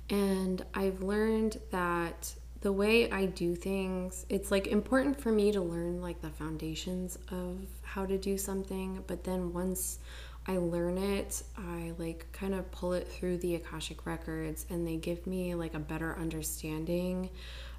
and 0.10 0.64
I've 0.74 1.02
learned 1.02 1.58
that 1.72 2.36
the 2.62 2.72
way 2.72 3.10
I 3.12 3.26
do 3.26 3.56
things, 3.56 4.26
it's 4.30 4.52
like 4.52 4.68
important 4.68 5.20
for 5.20 5.32
me 5.32 5.52
to 5.52 5.62
learn 5.62 6.02
like 6.02 6.22
the 6.22 6.30
foundations 6.30 7.18
of 7.30 7.58
how 7.82 8.06
to 8.06 8.18
do 8.18 8.38
something, 8.38 9.04
but 9.08 9.24
then 9.24 9.52
once 9.52 10.00
I 10.46 10.58
learn 10.58 10.98
it, 10.98 11.42
I 11.58 11.94
like 11.98 12.28
kind 12.34 12.54
of 12.54 12.70
pull 12.72 12.94
it 12.94 13.08
through 13.08 13.38
the 13.38 13.56
Akashic 13.56 14.06
records 14.06 14.66
and 14.70 14.86
they 14.86 14.98
give 14.98 15.26
me 15.26 15.56
like 15.56 15.74
a 15.74 15.80
better 15.80 16.18
understanding 16.20 17.30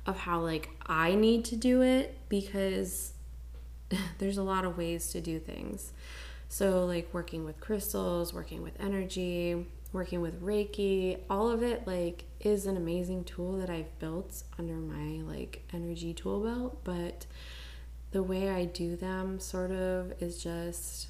of 0.07 0.19
how 0.19 0.41
like 0.41 0.71
I 0.87 1.15
need 1.15 1.45
to 1.47 1.57
do 1.57 1.83
it 1.83 2.17
because 2.29 3.13
there's 4.19 4.39
a 4.39 4.43
lot 4.43 4.65
of 4.65 4.79
ways 4.79 5.09
to 5.13 5.21
do 5.21 5.39
things. 5.39 5.93
So 6.49 6.87
like 6.87 7.13
working 7.13 7.45
with 7.45 7.61
crystals, 7.61 8.33
working 8.33 8.63
with 8.63 8.81
energy, 8.81 9.67
working 9.93 10.23
with 10.23 10.43
Reiki, 10.43 11.19
all 11.29 11.51
of 11.51 11.63
it 11.63 11.87
like 11.87 12.25
is 12.41 12.65
an 12.65 12.79
amazing 12.79 13.25
tool 13.25 13.59
that 13.59 13.69
I've 13.69 13.99
built 13.99 14.43
under 14.59 14.75
my 14.75 15.23
like 15.23 15.63
energy 15.75 16.15
tool 16.15 16.41
belt, 16.41 16.83
but 16.83 17.27
the 18.13 18.23
way 18.23 18.49
I 18.49 18.65
do 18.65 18.97
them 18.97 19.39
sort 19.39 19.71
of 19.71 20.15
is 20.23 20.43
just 20.43 21.09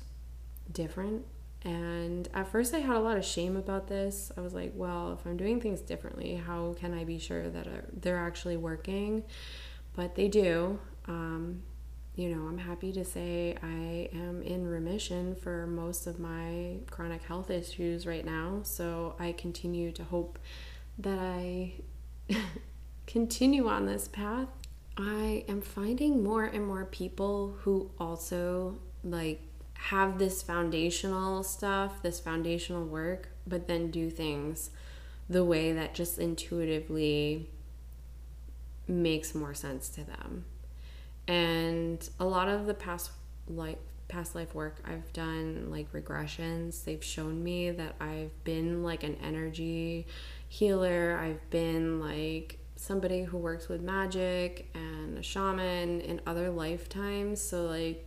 different 0.72 1.24
and 1.64 2.28
at 2.34 2.48
first, 2.48 2.74
I 2.74 2.78
had 2.78 2.96
a 2.96 3.00
lot 3.00 3.16
of 3.16 3.24
shame 3.24 3.56
about 3.56 3.88
this. 3.88 4.30
I 4.36 4.42
was 4.42 4.52
like, 4.52 4.72
well, 4.74 5.14
if 5.18 5.26
I'm 5.26 5.38
doing 5.38 5.60
things 5.60 5.80
differently, 5.80 6.34
how 6.34 6.74
can 6.78 6.92
I 6.92 7.04
be 7.04 7.18
sure 7.18 7.48
that 7.48 8.02
they're 8.02 8.18
actually 8.18 8.58
working? 8.58 9.24
But 9.96 10.14
they 10.14 10.28
do. 10.28 10.78
Um, 11.08 11.62
you 12.16 12.28
know, 12.28 12.46
I'm 12.46 12.58
happy 12.58 12.92
to 12.92 13.04
say 13.04 13.56
I 13.62 14.10
am 14.16 14.42
in 14.42 14.66
remission 14.66 15.34
for 15.34 15.66
most 15.66 16.06
of 16.06 16.18
my 16.20 16.76
chronic 16.90 17.22
health 17.22 17.50
issues 17.50 18.06
right 18.06 18.24
now. 18.24 18.60
So 18.62 19.16
I 19.18 19.32
continue 19.32 19.90
to 19.92 20.04
hope 20.04 20.38
that 20.98 21.18
I 21.18 21.72
continue 23.06 23.68
on 23.68 23.86
this 23.86 24.06
path. 24.06 24.48
I 24.98 25.44
am 25.48 25.62
finding 25.62 26.22
more 26.22 26.44
and 26.44 26.66
more 26.66 26.84
people 26.84 27.56
who 27.62 27.90
also 27.98 28.78
like 29.02 29.40
have 29.88 30.18
this 30.18 30.42
foundational 30.42 31.42
stuff, 31.42 32.02
this 32.02 32.18
foundational 32.18 32.84
work, 32.84 33.28
but 33.46 33.68
then 33.68 33.90
do 33.90 34.08
things 34.08 34.70
the 35.28 35.44
way 35.44 35.72
that 35.72 35.94
just 35.94 36.18
intuitively 36.18 37.50
makes 38.88 39.34
more 39.34 39.52
sense 39.52 39.90
to 39.90 40.02
them. 40.02 40.46
And 41.28 42.08
a 42.18 42.24
lot 42.24 42.48
of 42.48 42.66
the 42.66 42.74
past 42.74 43.10
life 43.46 43.76
past 44.08 44.34
life 44.34 44.54
work 44.54 44.76
I've 44.86 45.12
done 45.12 45.70
like 45.70 45.92
regressions, 45.92 46.84
they've 46.84 47.04
shown 47.04 47.42
me 47.42 47.70
that 47.70 47.94
I've 48.00 48.32
been 48.44 48.82
like 48.82 49.02
an 49.02 49.16
energy 49.22 50.06
healer. 50.48 51.18
I've 51.20 51.50
been 51.50 52.00
like 52.00 52.58
somebody 52.76 53.24
who 53.24 53.36
works 53.36 53.68
with 53.68 53.82
magic 53.82 54.70
and 54.74 55.18
a 55.18 55.22
shaman 55.22 56.00
in 56.00 56.20
other 56.26 56.50
lifetimes. 56.50 57.40
So 57.40 57.66
like 57.66 58.06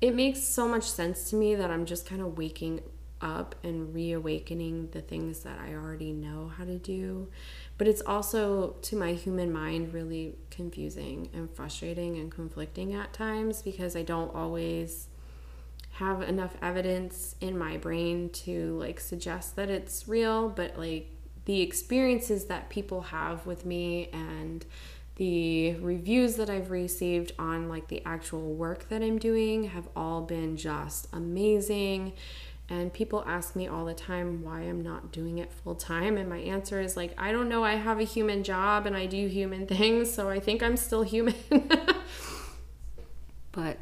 it 0.00 0.14
makes 0.14 0.42
so 0.42 0.66
much 0.66 0.90
sense 0.90 1.30
to 1.30 1.36
me 1.36 1.54
that 1.54 1.70
I'm 1.70 1.84
just 1.84 2.06
kind 2.06 2.22
of 2.22 2.38
waking 2.38 2.80
up 3.20 3.54
and 3.62 3.94
reawakening 3.94 4.88
the 4.92 5.02
things 5.02 5.40
that 5.40 5.58
I 5.58 5.74
already 5.74 6.12
know 6.12 6.50
how 6.56 6.64
to 6.64 6.78
do. 6.78 7.28
But 7.76 7.86
it's 7.86 8.00
also, 8.02 8.76
to 8.82 8.96
my 8.96 9.12
human 9.12 9.52
mind, 9.52 9.92
really 9.92 10.36
confusing 10.50 11.28
and 11.34 11.50
frustrating 11.50 12.16
and 12.16 12.30
conflicting 12.30 12.94
at 12.94 13.12
times 13.12 13.62
because 13.62 13.94
I 13.94 14.02
don't 14.02 14.34
always 14.34 15.08
have 15.92 16.22
enough 16.22 16.56
evidence 16.62 17.34
in 17.40 17.58
my 17.58 17.76
brain 17.76 18.30
to 18.30 18.78
like 18.78 19.00
suggest 19.00 19.56
that 19.56 19.68
it's 19.68 20.08
real, 20.08 20.48
but 20.48 20.78
like 20.78 21.10
the 21.44 21.60
experiences 21.60 22.46
that 22.46 22.70
people 22.70 23.02
have 23.02 23.44
with 23.44 23.66
me 23.66 24.08
and 24.12 24.64
the 25.20 25.74
reviews 25.74 26.36
that 26.36 26.48
I've 26.48 26.70
received 26.70 27.32
on 27.38 27.68
like 27.68 27.88
the 27.88 28.02
actual 28.06 28.54
work 28.54 28.88
that 28.88 29.02
I'm 29.02 29.18
doing 29.18 29.64
have 29.64 29.86
all 29.94 30.22
been 30.22 30.56
just 30.56 31.08
amazing. 31.12 32.14
And 32.70 32.90
people 32.90 33.22
ask 33.26 33.54
me 33.54 33.68
all 33.68 33.84
the 33.84 33.92
time 33.92 34.42
why 34.42 34.60
I'm 34.60 34.80
not 34.80 35.12
doing 35.12 35.36
it 35.36 35.52
full 35.52 35.74
time. 35.74 36.16
And 36.16 36.26
my 36.26 36.38
answer 36.38 36.80
is 36.80 36.96
like, 36.96 37.12
I 37.20 37.32
don't 37.32 37.50
know. 37.50 37.62
I 37.62 37.74
have 37.74 38.00
a 38.00 38.04
human 38.04 38.42
job 38.42 38.86
and 38.86 38.96
I 38.96 39.04
do 39.04 39.26
human 39.26 39.66
things. 39.66 40.10
So 40.10 40.30
I 40.30 40.40
think 40.40 40.62
I'm 40.62 40.78
still 40.78 41.02
human. 41.02 41.34
but 43.52 43.76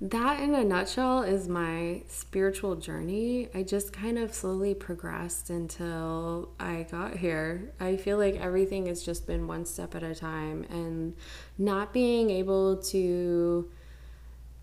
that 0.00 0.40
in 0.40 0.54
a 0.54 0.62
nutshell 0.62 1.22
is 1.22 1.48
my 1.48 2.02
spiritual 2.08 2.76
journey. 2.76 3.48
I 3.52 3.64
just 3.64 3.92
kind 3.92 4.16
of 4.16 4.32
slowly 4.32 4.74
progressed 4.74 5.50
until 5.50 6.50
I 6.60 6.86
got 6.88 7.16
here. 7.16 7.72
I 7.80 7.96
feel 7.96 8.16
like 8.16 8.36
everything 8.36 8.86
has 8.86 9.02
just 9.02 9.26
been 9.26 9.48
one 9.48 9.64
step 9.64 9.96
at 9.96 10.04
a 10.04 10.14
time 10.14 10.64
and 10.70 11.16
not 11.58 11.92
being 11.92 12.30
able 12.30 12.76
to 12.84 13.68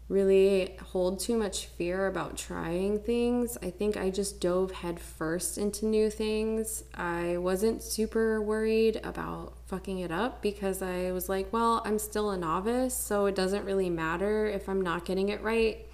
really 0.07 0.77
hold 0.81 1.19
too 1.19 1.35
much 1.35 1.65
fear 1.65 2.07
about 2.07 2.37
trying 2.37 2.99
things. 2.99 3.57
I 3.61 3.71
think 3.71 3.97
I 3.97 4.11
just 4.11 4.39
dove 4.39 4.71
headfirst 4.71 5.57
into 5.57 5.85
new 5.85 6.09
things. 6.09 6.83
I 6.93 7.37
wasn't 7.37 7.81
super 7.81 8.41
worried 8.41 9.01
about 9.03 9.54
fucking 9.65 9.99
it 9.99 10.11
up 10.11 10.41
because 10.41 10.81
I 10.81 11.11
was 11.11 11.27
like, 11.29 11.51
well, 11.51 11.81
I'm 11.85 11.99
still 11.99 12.31
a 12.31 12.37
novice, 12.37 12.95
so 12.95 13.25
it 13.25 13.35
doesn't 13.35 13.65
really 13.65 13.89
matter 13.89 14.45
if 14.45 14.69
I'm 14.69 14.81
not 14.81 15.05
getting 15.05 15.29
it 15.29 15.41
right. 15.41 15.85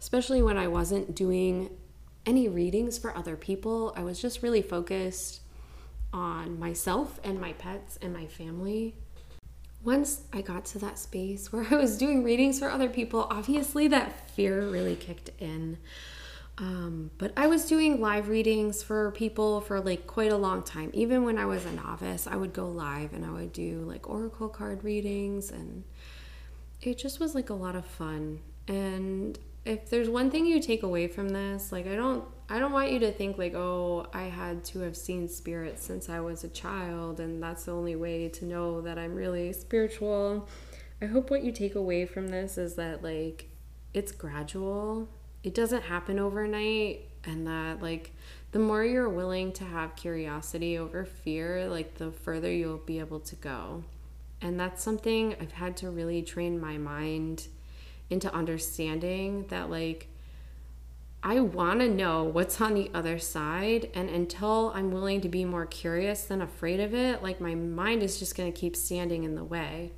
Especially 0.00 0.42
when 0.42 0.56
I 0.56 0.68
wasn't 0.68 1.14
doing 1.14 1.70
any 2.24 2.48
readings 2.48 2.98
for 2.98 3.16
other 3.16 3.36
people. 3.36 3.92
I 3.96 4.02
was 4.02 4.20
just 4.20 4.42
really 4.42 4.62
focused 4.62 5.40
on 6.12 6.58
myself 6.58 7.18
and 7.24 7.40
my 7.40 7.52
pets 7.54 7.98
and 8.00 8.12
my 8.12 8.26
family 8.26 8.94
once 9.86 10.22
I 10.32 10.40
got 10.42 10.64
to 10.66 10.78
that 10.80 10.98
space 10.98 11.52
where 11.52 11.66
I 11.70 11.76
was 11.76 11.96
doing 11.96 12.22
readings 12.22 12.58
for 12.58 12.68
other 12.68 12.90
people, 12.90 13.26
obviously 13.30 13.88
that 13.88 14.28
fear 14.30 14.68
really 14.68 14.96
kicked 14.96 15.30
in. 15.38 15.78
Um, 16.58 17.10
but 17.18 17.32
I 17.36 17.48
was 17.48 17.66
doing 17.66 18.00
live 18.00 18.28
readings 18.28 18.82
for 18.82 19.10
people 19.10 19.60
for 19.60 19.80
like 19.80 20.06
quite 20.06 20.32
a 20.32 20.36
long 20.36 20.62
time. 20.62 20.90
Even 20.94 21.24
when 21.24 21.36
I 21.36 21.44
was 21.44 21.66
a 21.66 21.72
novice, 21.72 22.26
I 22.26 22.36
would 22.36 22.52
go 22.54 22.66
live 22.66 23.12
and 23.12 23.26
I 23.26 23.30
would 23.30 23.52
do 23.52 23.80
like 23.80 24.08
oracle 24.08 24.48
card 24.48 24.82
readings, 24.82 25.50
and 25.50 25.84
it 26.80 26.96
just 26.96 27.20
was 27.20 27.34
like 27.34 27.50
a 27.50 27.54
lot 27.54 27.76
of 27.76 27.84
fun. 27.84 28.40
And 28.68 29.38
if 29.66 29.90
there's 29.90 30.08
one 30.08 30.30
thing 30.30 30.46
you 30.46 30.60
take 30.60 30.82
away 30.82 31.08
from 31.08 31.28
this, 31.28 31.72
like 31.72 31.86
I 31.86 31.94
don't 31.94 32.24
I 32.48 32.58
don't 32.60 32.72
want 32.72 32.92
you 32.92 33.00
to 33.00 33.12
think 33.12 33.38
like, 33.38 33.54
oh, 33.54 34.06
I 34.14 34.24
had 34.24 34.64
to 34.66 34.78
have 34.80 34.96
seen 34.96 35.28
spirits 35.28 35.84
since 35.84 36.08
I 36.08 36.20
was 36.20 36.44
a 36.44 36.48
child, 36.48 37.18
and 37.18 37.42
that's 37.42 37.64
the 37.64 37.72
only 37.72 37.96
way 37.96 38.28
to 38.28 38.44
know 38.44 38.80
that 38.82 38.98
I'm 38.98 39.14
really 39.14 39.52
spiritual. 39.52 40.48
I 41.02 41.06
hope 41.06 41.28
what 41.28 41.42
you 41.42 41.50
take 41.52 41.74
away 41.74 42.06
from 42.06 42.28
this 42.28 42.56
is 42.56 42.76
that, 42.76 43.02
like, 43.02 43.50
it's 43.92 44.12
gradual, 44.12 45.08
it 45.46 45.54
doesn't 45.54 45.82
happen 45.82 46.18
overnight, 46.18 47.08
and 47.24 47.46
that, 47.46 47.80
like, 47.80 48.10
the 48.50 48.58
more 48.58 48.84
you're 48.84 49.08
willing 49.08 49.52
to 49.52 49.64
have 49.64 49.94
curiosity 49.94 50.76
over 50.76 51.04
fear, 51.04 51.68
like, 51.68 51.94
the 51.94 52.10
further 52.10 52.52
you'll 52.52 52.78
be 52.78 52.98
able 52.98 53.20
to 53.20 53.36
go. 53.36 53.84
And 54.40 54.58
that's 54.58 54.82
something 54.82 55.36
I've 55.40 55.52
had 55.52 55.76
to 55.78 55.90
really 55.90 56.20
train 56.22 56.60
my 56.60 56.78
mind 56.78 57.46
into 58.10 58.32
understanding 58.34 59.46
that, 59.48 59.70
like, 59.70 60.08
I 61.22 61.40
want 61.40 61.80
to 61.80 61.88
know 61.88 62.24
what's 62.24 62.60
on 62.60 62.74
the 62.74 62.90
other 62.92 63.18
side. 63.18 63.90
And 63.94 64.08
until 64.10 64.72
I'm 64.74 64.90
willing 64.90 65.20
to 65.22 65.28
be 65.28 65.44
more 65.44 65.66
curious 65.66 66.24
than 66.24 66.42
afraid 66.42 66.80
of 66.80 66.94
it, 66.94 67.22
like 67.22 67.40
my 67.40 67.54
mind 67.54 68.02
is 68.02 68.18
just 68.18 68.36
going 68.36 68.52
to 68.52 68.58
keep 68.58 68.76
standing 68.76 69.24
in 69.24 69.34
the 69.34 69.42
way. 69.42 69.92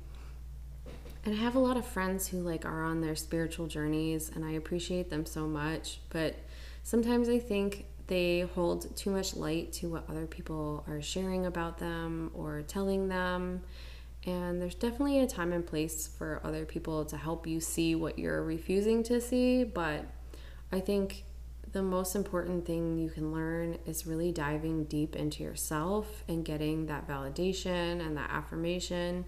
And 1.25 1.35
I 1.35 1.37
have 1.37 1.55
a 1.55 1.59
lot 1.59 1.77
of 1.77 1.85
friends 1.85 2.27
who 2.27 2.39
like 2.39 2.65
are 2.65 2.83
on 2.83 3.01
their 3.01 3.15
spiritual 3.15 3.67
journeys 3.67 4.31
and 4.33 4.45
I 4.45 4.51
appreciate 4.51 5.09
them 5.09 5.25
so 5.25 5.47
much, 5.47 5.99
but 6.09 6.35
sometimes 6.83 7.27
I 7.27 7.39
think 7.39 7.85
they 8.07 8.41
hold 8.55 8.95
too 8.95 9.11
much 9.11 9.35
light 9.35 9.71
to 9.73 9.89
what 9.89 10.09
other 10.09 10.25
people 10.25 10.83
are 10.87 11.01
sharing 11.01 11.45
about 11.45 11.77
them 11.77 12.31
or 12.33 12.63
telling 12.63 13.07
them. 13.07 13.61
And 14.25 14.61
there's 14.61 14.75
definitely 14.75 15.19
a 15.19 15.27
time 15.27 15.53
and 15.53 15.65
place 15.65 16.07
for 16.07 16.41
other 16.43 16.65
people 16.65 17.05
to 17.05 17.17
help 17.17 17.45
you 17.45 17.59
see 17.59 17.95
what 17.95 18.17
you're 18.17 18.43
refusing 18.43 19.03
to 19.03 19.21
see, 19.21 19.63
but 19.63 20.05
I 20.71 20.79
think 20.79 21.23
the 21.71 21.83
most 21.83 22.15
important 22.15 22.65
thing 22.65 22.97
you 22.97 23.09
can 23.09 23.31
learn 23.31 23.77
is 23.85 24.07
really 24.07 24.31
diving 24.31 24.85
deep 24.85 25.15
into 25.15 25.43
yourself 25.43 26.23
and 26.27 26.43
getting 26.43 26.87
that 26.87 27.07
validation 27.07 28.05
and 28.05 28.17
that 28.17 28.29
affirmation. 28.31 29.25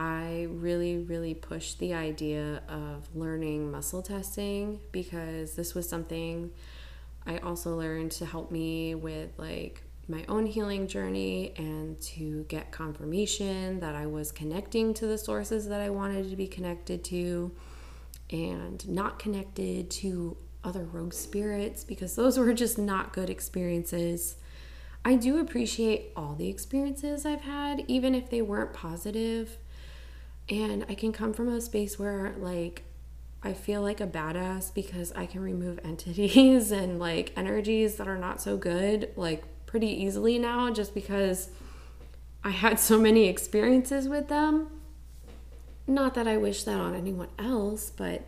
I 0.00 0.46
really, 0.48 0.96
really 0.96 1.34
pushed 1.34 1.78
the 1.78 1.92
idea 1.92 2.62
of 2.70 3.06
learning 3.14 3.70
muscle 3.70 4.00
testing 4.00 4.80
because 4.92 5.56
this 5.56 5.74
was 5.74 5.86
something 5.86 6.52
I 7.26 7.36
also 7.36 7.76
learned 7.76 8.12
to 8.12 8.24
help 8.24 8.50
me 8.50 8.94
with 8.94 9.28
like 9.36 9.82
my 10.08 10.24
own 10.26 10.46
healing 10.46 10.88
journey 10.88 11.52
and 11.58 12.00
to 12.00 12.46
get 12.48 12.72
confirmation 12.72 13.78
that 13.80 13.94
I 13.94 14.06
was 14.06 14.32
connecting 14.32 14.94
to 14.94 15.06
the 15.06 15.18
sources 15.18 15.68
that 15.68 15.82
I 15.82 15.90
wanted 15.90 16.30
to 16.30 16.36
be 16.36 16.46
connected 16.46 17.04
to 17.04 17.52
and 18.30 18.88
not 18.88 19.18
connected 19.18 19.90
to 19.90 20.34
other 20.64 20.84
rogue 20.84 21.12
spirits 21.12 21.84
because 21.84 22.16
those 22.16 22.38
were 22.38 22.54
just 22.54 22.78
not 22.78 23.12
good 23.12 23.28
experiences. 23.28 24.36
I 25.04 25.16
do 25.16 25.38
appreciate 25.38 26.12
all 26.16 26.36
the 26.36 26.48
experiences 26.48 27.26
I've 27.26 27.42
had, 27.42 27.84
even 27.86 28.14
if 28.14 28.30
they 28.30 28.40
weren't 28.40 28.72
positive. 28.72 29.58
And 30.50 30.84
I 30.88 30.94
can 30.94 31.12
come 31.12 31.32
from 31.32 31.48
a 31.48 31.60
space 31.60 31.98
where, 31.98 32.34
like, 32.38 32.82
I 33.42 33.52
feel 33.52 33.80
like 33.80 34.00
a 34.00 34.06
badass 34.06 34.74
because 34.74 35.12
I 35.12 35.26
can 35.26 35.40
remove 35.40 35.78
entities 35.84 36.72
and 36.72 36.98
like 36.98 37.32
energies 37.36 37.96
that 37.96 38.08
are 38.08 38.18
not 38.18 38.42
so 38.42 38.56
good, 38.56 39.10
like, 39.16 39.44
pretty 39.66 39.88
easily 39.88 40.38
now, 40.38 40.70
just 40.70 40.92
because 40.94 41.50
I 42.42 42.50
had 42.50 42.80
so 42.80 42.98
many 42.98 43.28
experiences 43.28 44.08
with 44.08 44.28
them. 44.28 44.68
Not 45.86 46.14
that 46.14 46.26
I 46.26 46.36
wish 46.36 46.64
that 46.64 46.78
on 46.78 46.94
anyone 46.94 47.28
else, 47.38 47.90
but 47.90 48.24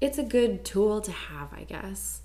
it's 0.00 0.18
a 0.18 0.22
good 0.22 0.64
tool 0.64 1.00
to 1.00 1.12
have, 1.12 1.52
I 1.52 1.62
guess. 1.62 2.22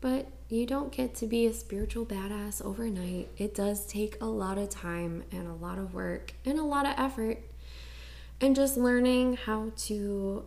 But 0.00 0.28
you 0.48 0.66
don't 0.66 0.92
get 0.92 1.14
to 1.16 1.26
be 1.26 1.46
a 1.46 1.52
spiritual 1.52 2.06
badass 2.06 2.64
overnight. 2.64 3.28
It 3.36 3.54
does 3.54 3.86
take 3.86 4.20
a 4.20 4.26
lot 4.26 4.56
of 4.56 4.70
time 4.70 5.24
and 5.32 5.48
a 5.48 5.54
lot 5.54 5.78
of 5.78 5.94
work 5.94 6.32
and 6.44 6.58
a 6.58 6.64
lot 6.64 6.86
of 6.86 6.94
effort. 6.96 7.38
And 8.40 8.54
just 8.54 8.76
learning 8.76 9.36
how 9.36 9.72
to 9.76 10.44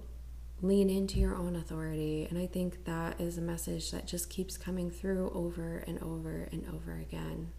lean 0.62 0.90
into 0.90 1.20
your 1.20 1.36
own 1.36 1.56
authority. 1.56 2.26
And 2.30 2.40
I 2.40 2.46
think 2.46 2.86
that 2.86 3.20
is 3.20 3.38
a 3.38 3.42
message 3.42 3.92
that 3.92 4.08
just 4.08 4.30
keeps 4.30 4.58
coming 4.58 4.90
through 4.90 5.32
over 5.34 5.84
and 5.88 6.02
over 6.02 6.48
and 6.52 6.66
over 6.74 6.94
again. 6.94 7.52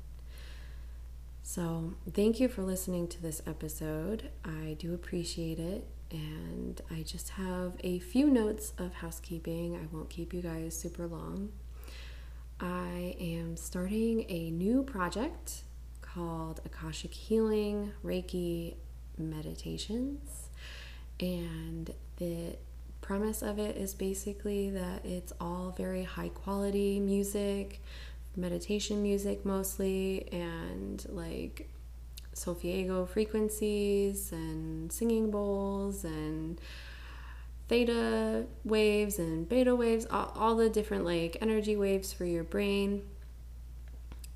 So, 1.43 1.95
thank 2.14 2.41
you 2.41 2.49
for 2.49 2.62
listening 2.62 3.09
to 3.09 3.20
this 3.20 3.43
episode. 3.47 4.30
I 4.45 4.76
do 4.78 4.95
appreciate 4.95 5.59
it 5.59 5.87
and 6.11 6.80
I 6.91 7.03
just 7.03 7.30
have 7.30 7.74
a 7.83 7.99
few 7.99 8.30
notes 8.30 8.72
of 8.78 8.95
housekeeping. 8.95 9.76
I 9.76 9.95
won't 9.95 10.09
keep 10.09 10.33
you 10.33 10.41
guys 10.41 10.78
super 10.78 11.07
long. 11.07 11.51
I 12.61 13.16
am 13.18 13.57
starting 13.57 14.24
a 14.28 14.51
new 14.51 14.83
project 14.83 15.64
called 16.01 16.61
Akashic 16.64 17.12
Healing 17.12 17.93
Reiki 18.05 18.76
Meditations, 19.19 20.49
and 21.21 21.93
the 22.17 22.57
premise 23.01 23.43
of 23.43 23.59
it 23.59 23.77
is 23.77 23.95
basically 23.95 24.71
that 24.71 25.05
it's 25.05 25.33
all 25.41 25.75
very 25.77 26.05
high 26.05 26.31
quality 26.31 26.99
music, 27.01 27.83
meditation 28.37 29.03
music 29.03 29.45
mostly, 29.45 30.29
and 30.33 31.05
like 31.11 31.69
solfeggio 32.33 33.05
frequencies 33.07 34.33
and 34.33 34.91
singing 34.91 35.31
bowls 35.31 36.05
and 36.05 36.61
theta 37.69 38.47
waves 38.65 39.19
and 39.19 39.49
beta 39.49 39.75
waves, 39.75 40.07
all, 40.11 40.33
all 40.37 40.57
the 40.57 40.69
different 40.69 41.05
like 41.05 41.37
energy 41.41 41.77
waves 41.77 42.13
for 42.13 42.25
your 42.25 42.45
brain. 42.45 43.03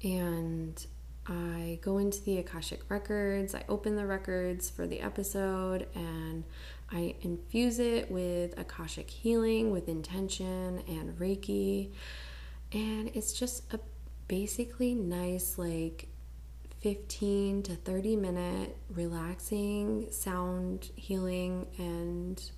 And 0.03 0.85
I 1.29 1.79
go 1.83 1.99
into 1.99 2.23
the 2.23 2.39
Akashic 2.39 2.89
records, 2.89 3.55
I 3.55 3.65
open 3.69 3.97
the 3.97 4.07
records 4.07 4.71
for 4.71 4.87
the 4.87 5.01
episode, 5.01 5.87
and 5.95 6.45
I 6.93 7.17
infuse 7.23 7.79
it 7.79 8.11
with 8.11 8.59
Akashic 8.59 9.11
healing 9.11 9.73
with 9.73 9.89
intention 9.89 10.83
and 10.87 11.19
Reiki. 11.19 11.93
And 12.73 13.11
it's 13.15 13.33
just 13.33 13.73
a 13.73 13.81
basically 14.29 14.95
nice, 14.95 15.59
like, 15.59 16.09
15 16.81 17.63
to 17.65 17.75
30 17.75 18.17
minute 18.17 18.77
relaxing 18.95 20.07
sound 20.13 20.91
healing 20.95 21.67
and 21.79 22.51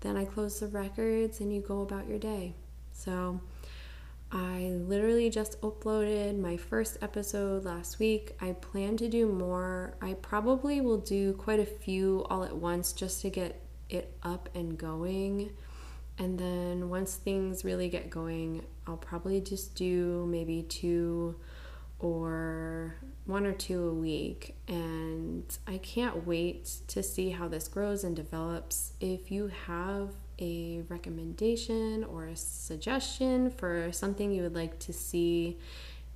then 0.00 0.16
I 0.16 0.24
close 0.24 0.60
the 0.60 0.66
records 0.66 1.40
and 1.40 1.54
you 1.54 1.62
go 1.62 1.80
about 1.80 2.06
your 2.06 2.18
day. 2.18 2.54
So 2.92 3.40
I 4.32 4.72
literally 4.74 5.30
just 5.30 5.60
uploaded 5.60 6.38
my 6.38 6.56
first 6.56 6.98
episode 7.00 7.64
last 7.64 7.98
week. 7.98 8.36
I 8.40 8.52
plan 8.52 8.96
to 8.96 9.08
do 9.08 9.26
more. 9.26 9.96
I 10.02 10.14
probably 10.14 10.80
will 10.80 10.98
do 10.98 11.34
quite 11.34 11.60
a 11.60 11.66
few 11.66 12.26
all 12.28 12.42
at 12.42 12.56
once 12.56 12.92
just 12.92 13.22
to 13.22 13.30
get 13.30 13.62
it 13.88 14.16
up 14.24 14.48
and 14.54 14.76
going. 14.76 15.52
And 16.18 16.38
then 16.38 16.88
once 16.88 17.14
things 17.14 17.64
really 17.64 17.88
get 17.88 18.10
going, 18.10 18.64
I'll 18.86 18.96
probably 18.96 19.40
just 19.40 19.74
do 19.74 20.26
maybe 20.28 20.62
two 20.62 21.36
or 21.98 22.96
one 23.26 23.46
or 23.46 23.52
two 23.52 23.88
a 23.88 23.94
week. 23.94 24.56
And 24.66 25.44
I 25.66 25.78
can't 25.78 26.26
wait 26.26 26.64
to 26.88 27.02
see 27.02 27.30
how 27.30 27.48
this 27.48 27.68
grows 27.68 28.02
and 28.02 28.16
develops. 28.16 28.92
If 29.00 29.30
you 29.30 29.52
have 29.66 30.14
a 30.38 30.82
recommendation 30.88 32.04
or 32.04 32.26
a 32.26 32.36
suggestion 32.36 33.50
for 33.50 33.90
something 33.92 34.32
you 34.32 34.42
would 34.42 34.54
like 34.54 34.78
to 34.80 34.92
see 34.92 35.58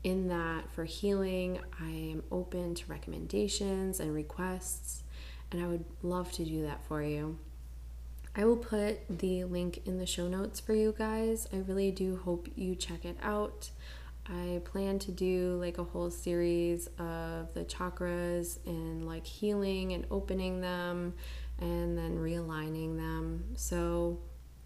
in 0.02 0.28
that 0.28 0.70
for 0.70 0.84
healing, 0.84 1.60
I 1.78 1.90
am 1.90 2.22
open 2.32 2.74
to 2.74 2.86
recommendations 2.86 4.00
and 4.00 4.14
requests, 4.14 5.02
and 5.52 5.62
I 5.62 5.66
would 5.66 5.84
love 6.02 6.32
to 6.32 6.44
do 6.44 6.62
that 6.62 6.82
for 6.84 7.02
you. 7.02 7.38
I 8.34 8.44
will 8.44 8.56
put 8.56 9.18
the 9.18 9.44
link 9.44 9.82
in 9.84 9.98
the 9.98 10.06
show 10.06 10.28
notes 10.28 10.60
for 10.60 10.72
you 10.72 10.94
guys. 10.96 11.48
I 11.52 11.56
really 11.56 11.90
do 11.90 12.16
hope 12.24 12.48
you 12.54 12.76
check 12.76 13.04
it 13.04 13.18
out. 13.22 13.70
I 14.26 14.60
plan 14.64 15.00
to 15.00 15.10
do 15.10 15.58
like 15.60 15.78
a 15.78 15.84
whole 15.84 16.10
series 16.10 16.86
of 16.98 17.52
the 17.54 17.64
chakras 17.64 18.58
and 18.66 19.06
like 19.06 19.26
healing 19.26 19.92
and 19.92 20.06
opening 20.10 20.60
them 20.60 21.14
and 21.60 21.96
then 21.96 22.18
realigning 22.18 22.96
them. 22.96 23.44
So 23.56 24.18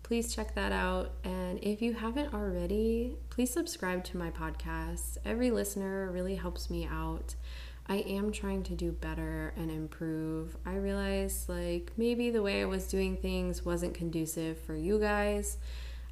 please 0.02 0.34
check 0.34 0.54
that 0.54 0.72
out. 0.72 1.12
And 1.24 1.58
if 1.62 1.82
you 1.82 1.94
haven't 1.94 2.32
already, 2.34 3.16
please 3.30 3.50
subscribe 3.50 4.04
to 4.04 4.16
my 4.16 4.30
podcast. 4.30 5.18
Every 5.24 5.50
listener 5.50 6.10
really 6.10 6.36
helps 6.36 6.70
me 6.70 6.86
out. 6.90 7.34
I 7.86 7.96
am 7.96 8.32
trying 8.32 8.62
to 8.64 8.74
do 8.74 8.92
better 8.92 9.52
and 9.56 9.70
improve. 9.70 10.56
I 10.64 10.76
realized 10.76 11.48
like 11.48 11.92
maybe 11.96 12.30
the 12.30 12.42
way 12.42 12.62
I 12.62 12.64
was 12.64 12.86
doing 12.86 13.16
things 13.16 13.64
wasn't 13.64 13.94
conducive 13.94 14.58
for 14.58 14.74
you 14.74 14.98
guys. 14.98 15.58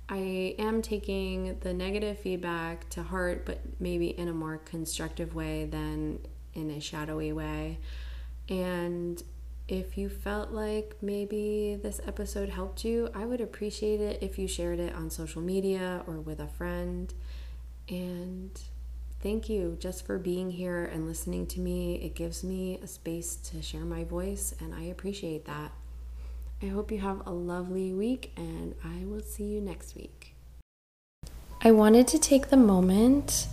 I 0.09 0.55
am 0.59 0.83
taking 0.83 1.59
the 1.61 1.73
negative 1.73 2.19
feedback 2.19 2.89
to 2.91 3.03
heart, 3.03 3.47
but 3.47 3.61
maybe 3.81 4.09
in 4.09 4.29
a 4.29 4.33
more 4.33 4.59
constructive 4.59 5.35
way 5.35 5.65
than 5.65 6.19
in 6.53 6.71
a 6.71 6.81
shadowy 6.81 7.33
way. 7.33 7.79
And 8.49 9.23
if 9.69 9.97
you 9.97 10.09
felt 10.09 10.51
like 10.51 10.97
maybe 11.01 11.79
this 11.83 12.01
episode 12.07 12.49
helped 12.49 12.85
you, 12.85 13.09
I 13.15 13.25
would 13.25 13.41
appreciate 13.41 14.01
it 14.01 14.23
if 14.23 14.39
you 14.39 14.47
shared 14.49 14.79
it 14.79 14.95
on 14.95 15.11
social 15.11 15.41
media 15.41 16.03
or 16.07 16.21
with 16.21 16.41
a 16.41 16.49
friend. 16.49 17.13
And 17.89 18.51
thank 19.21 19.49
you 19.49 19.77
just 19.79 20.05
for 20.05 20.19
being 20.19 20.51
here 20.51 20.85
and 20.85 21.07
listening 21.07 21.47
to 21.49 21.61
me. 21.61 21.97
It 21.97 22.15
gives 22.15 22.43
me 22.43 22.79
a 22.83 22.87
space 22.87 23.37
to 23.37 23.63
share 23.63 23.85
my 23.85 24.05
voice, 24.05 24.55
and 24.61 24.75
I 24.75 24.83
appreciate 24.83 25.45
that. 25.47 25.73
I 26.63 26.67
hope 26.67 26.93
you 26.93 26.99
have 26.99 27.27
a 27.27 27.31
lovely 27.33 27.93
week, 27.93 28.33
and 28.37 28.75
I 28.85 29.05
will 29.05 29.23
see 29.23 29.45
you 29.45 29.61
next 29.61 29.95
week. 29.95 30.35
I 31.61 31.71
wanted 31.71 32.09
to 32.09 32.19
take 32.19 32.51
the 32.51 32.57
moment 32.57 33.47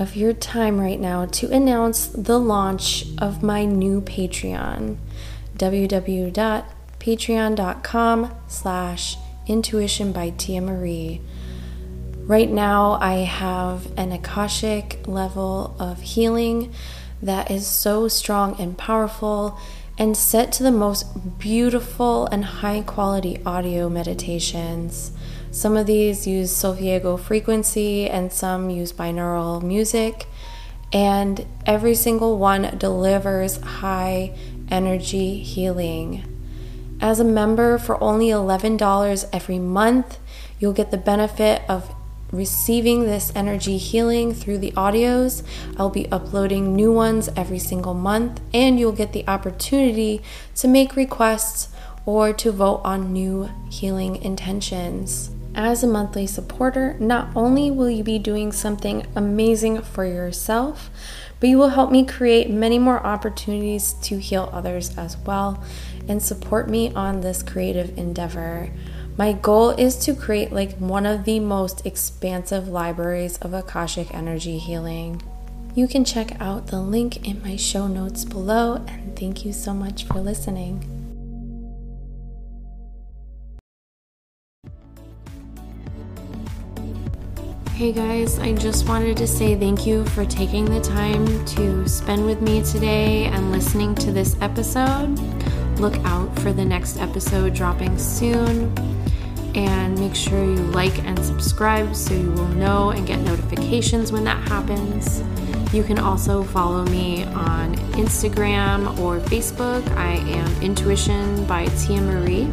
of 0.00 0.16
your 0.16 0.32
time 0.32 0.80
right 0.80 0.98
now 0.98 1.26
to 1.26 1.52
announce 1.52 2.06
the 2.06 2.40
launch 2.40 3.04
of 3.18 3.42
my 3.42 3.66
new 3.66 4.00
Patreon 4.00 4.96
www.patreon.com 5.58 8.34
slash 8.48 9.18
intuition 9.46 10.10
by 10.10 10.30
Tia 10.30 10.62
Marie. 10.62 11.20
Right 12.22 12.50
now, 12.50 12.92
I 12.92 13.16
have 13.16 13.92
an 13.98 14.12
Akashic 14.12 15.06
level 15.06 15.76
of 15.78 16.00
healing 16.00 16.72
that 17.20 17.50
is 17.50 17.66
so 17.66 18.08
strong 18.08 18.58
and 18.58 18.78
powerful 18.78 19.58
and 19.98 20.16
set 20.16 20.50
to 20.52 20.62
the 20.62 20.70
most 20.70 21.38
beautiful 21.38 22.24
and 22.28 22.42
high 22.42 22.80
quality 22.80 23.38
audio 23.44 23.90
meditations. 23.90 25.12
Some 25.52 25.76
of 25.76 25.86
these 25.86 26.28
use 26.28 26.52
Solfeggio 26.52 27.18
frequency 27.18 28.08
and 28.08 28.32
some 28.32 28.70
use 28.70 28.92
binaural 28.92 29.60
music, 29.60 30.26
and 30.92 31.44
every 31.66 31.94
single 31.94 32.38
one 32.38 32.78
delivers 32.78 33.60
high 33.60 34.36
energy 34.70 35.40
healing. 35.42 36.24
As 37.00 37.18
a 37.18 37.24
member, 37.24 37.78
for 37.78 38.02
only 38.02 38.28
$11 38.28 39.28
every 39.32 39.58
month, 39.58 40.18
you'll 40.60 40.72
get 40.72 40.92
the 40.92 40.96
benefit 40.96 41.62
of 41.68 41.94
receiving 42.30 43.04
this 43.04 43.32
energy 43.34 43.76
healing 43.76 44.32
through 44.32 44.58
the 44.58 44.70
audios. 44.72 45.42
I'll 45.76 45.90
be 45.90 46.10
uploading 46.12 46.76
new 46.76 46.92
ones 46.92 47.28
every 47.34 47.58
single 47.58 47.94
month, 47.94 48.40
and 48.54 48.78
you'll 48.78 48.92
get 48.92 49.12
the 49.12 49.26
opportunity 49.26 50.22
to 50.54 50.68
make 50.68 50.94
requests 50.94 51.68
or 52.06 52.32
to 52.34 52.52
vote 52.52 52.82
on 52.84 53.12
new 53.12 53.50
healing 53.68 54.14
intentions. 54.16 55.30
As 55.54 55.82
a 55.82 55.88
monthly 55.88 56.26
supporter, 56.26 56.96
not 57.00 57.28
only 57.34 57.70
will 57.70 57.90
you 57.90 58.04
be 58.04 58.18
doing 58.18 58.52
something 58.52 59.06
amazing 59.16 59.82
for 59.82 60.04
yourself, 60.04 60.90
but 61.40 61.48
you 61.48 61.58
will 61.58 61.70
help 61.70 61.90
me 61.90 62.04
create 62.04 62.50
many 62.50 62.78
more 62.78 63.04
opportunities 63.04 63.94
to 64.02 64.18
heal 64.18 64.48
others 64.52 64.96
as 64.96 65.16
well 65.18 65.62
and 66.08 66.22
support 66.22 66.68
me 66.68 66.92
on 66.94 67.20
this 67.20 67.42
creative 67.42 67.96
endeavor. 67.98 68.70
My 69.16 69.32
goal 69.32 69.70
is 69.70 69.96
to 70.04 70.14
create 70.14 70.52
like 70.52 70.76
one 70.78 71.04
of 71.04 71.24
the 71.24 71.40
most 71.40 71.84
expansive 71.84 72.68
libraries 72.68 73.36
of 73.38 73.52
Akashic 73.52 74.14
energy 74.14 74.58
healing. 74.58 75.20
You 75.74 75.88
can 75.88 76.04
check 76.04 76.40
out 76.40 76.68
the 76.68 76.80
link 76.80 77.28
in 77.28 77.42
my 77.42 77.56
show 77.56 77.86
notes 77.86 78.24
below, 78.24 78.84
and 78.88 79.18
thank 79.18 79.44
you 79.44 79.52
so 79.52 79.72
much 79.72 80.04
for 80.04 80.20
listening. 80.20 80.99
Hey 87.80 87.92
guys, 87.92 88.38
I 88.38 88.52
just 88.52 88.86
wanted 88.86 89.16
to 89.16 89.26
say 89.26 89.56
thank 89.56 89.86
you 89.86 90.04
for 90.08 90.26
taking 90.26 90.66
the 90.66 90.82
time 90.82 91.24
to 91.46 91.88
spend 91.88 92.26
with 92.26 92.42
me 92.42 92.62
today 92.62 93.24
and 93.24 93.50
listening 93.50 93.94
to 93.94 94.12
this 94.12 94.36
episode. 94.42 95.18
Look 95.78 95.96
out 96.04 96.38
for 96.40 96.52
the 96.52 96.62
next 96.62 96.98
episode 96.98 97.54
dropping 97.54 97.96
soon 97.96 98.70
and 99.54 99.98
make 99.98 100.14
sure 100.14 100.44
you 100.44 100.56
like 100.56 101.02
and 101.06 101.18
subscribe 101.24 101.96
so 101.96 102.12
you 102.12 102.30
will 102.32 102.48
know 102.48 102.90
and 102.90 103.06
get 103.06 103.20
notifications 103.20 104.12
when 104.12 104.24
that 104.24 104.46
happens. 104.46 105.22
You 105.72 105.82
can 105.82 105.98
also 105.98 106.42
follow 106.42 106.84
me 106.84 107.24
on 107.24 107.76
Instagram 107.96 108.98
or 108.98 109.20
Facebook. 109.20 109.90
I 109.96 110.16
am 110.16 110.62
Intuition 110.62 111.46
by 111.46 111.64
Tia 111.78 112.02
Marie. 112.02 112.46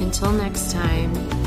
Until 0.00 0.32
next 0.32 0.72
time, 0.72 1.37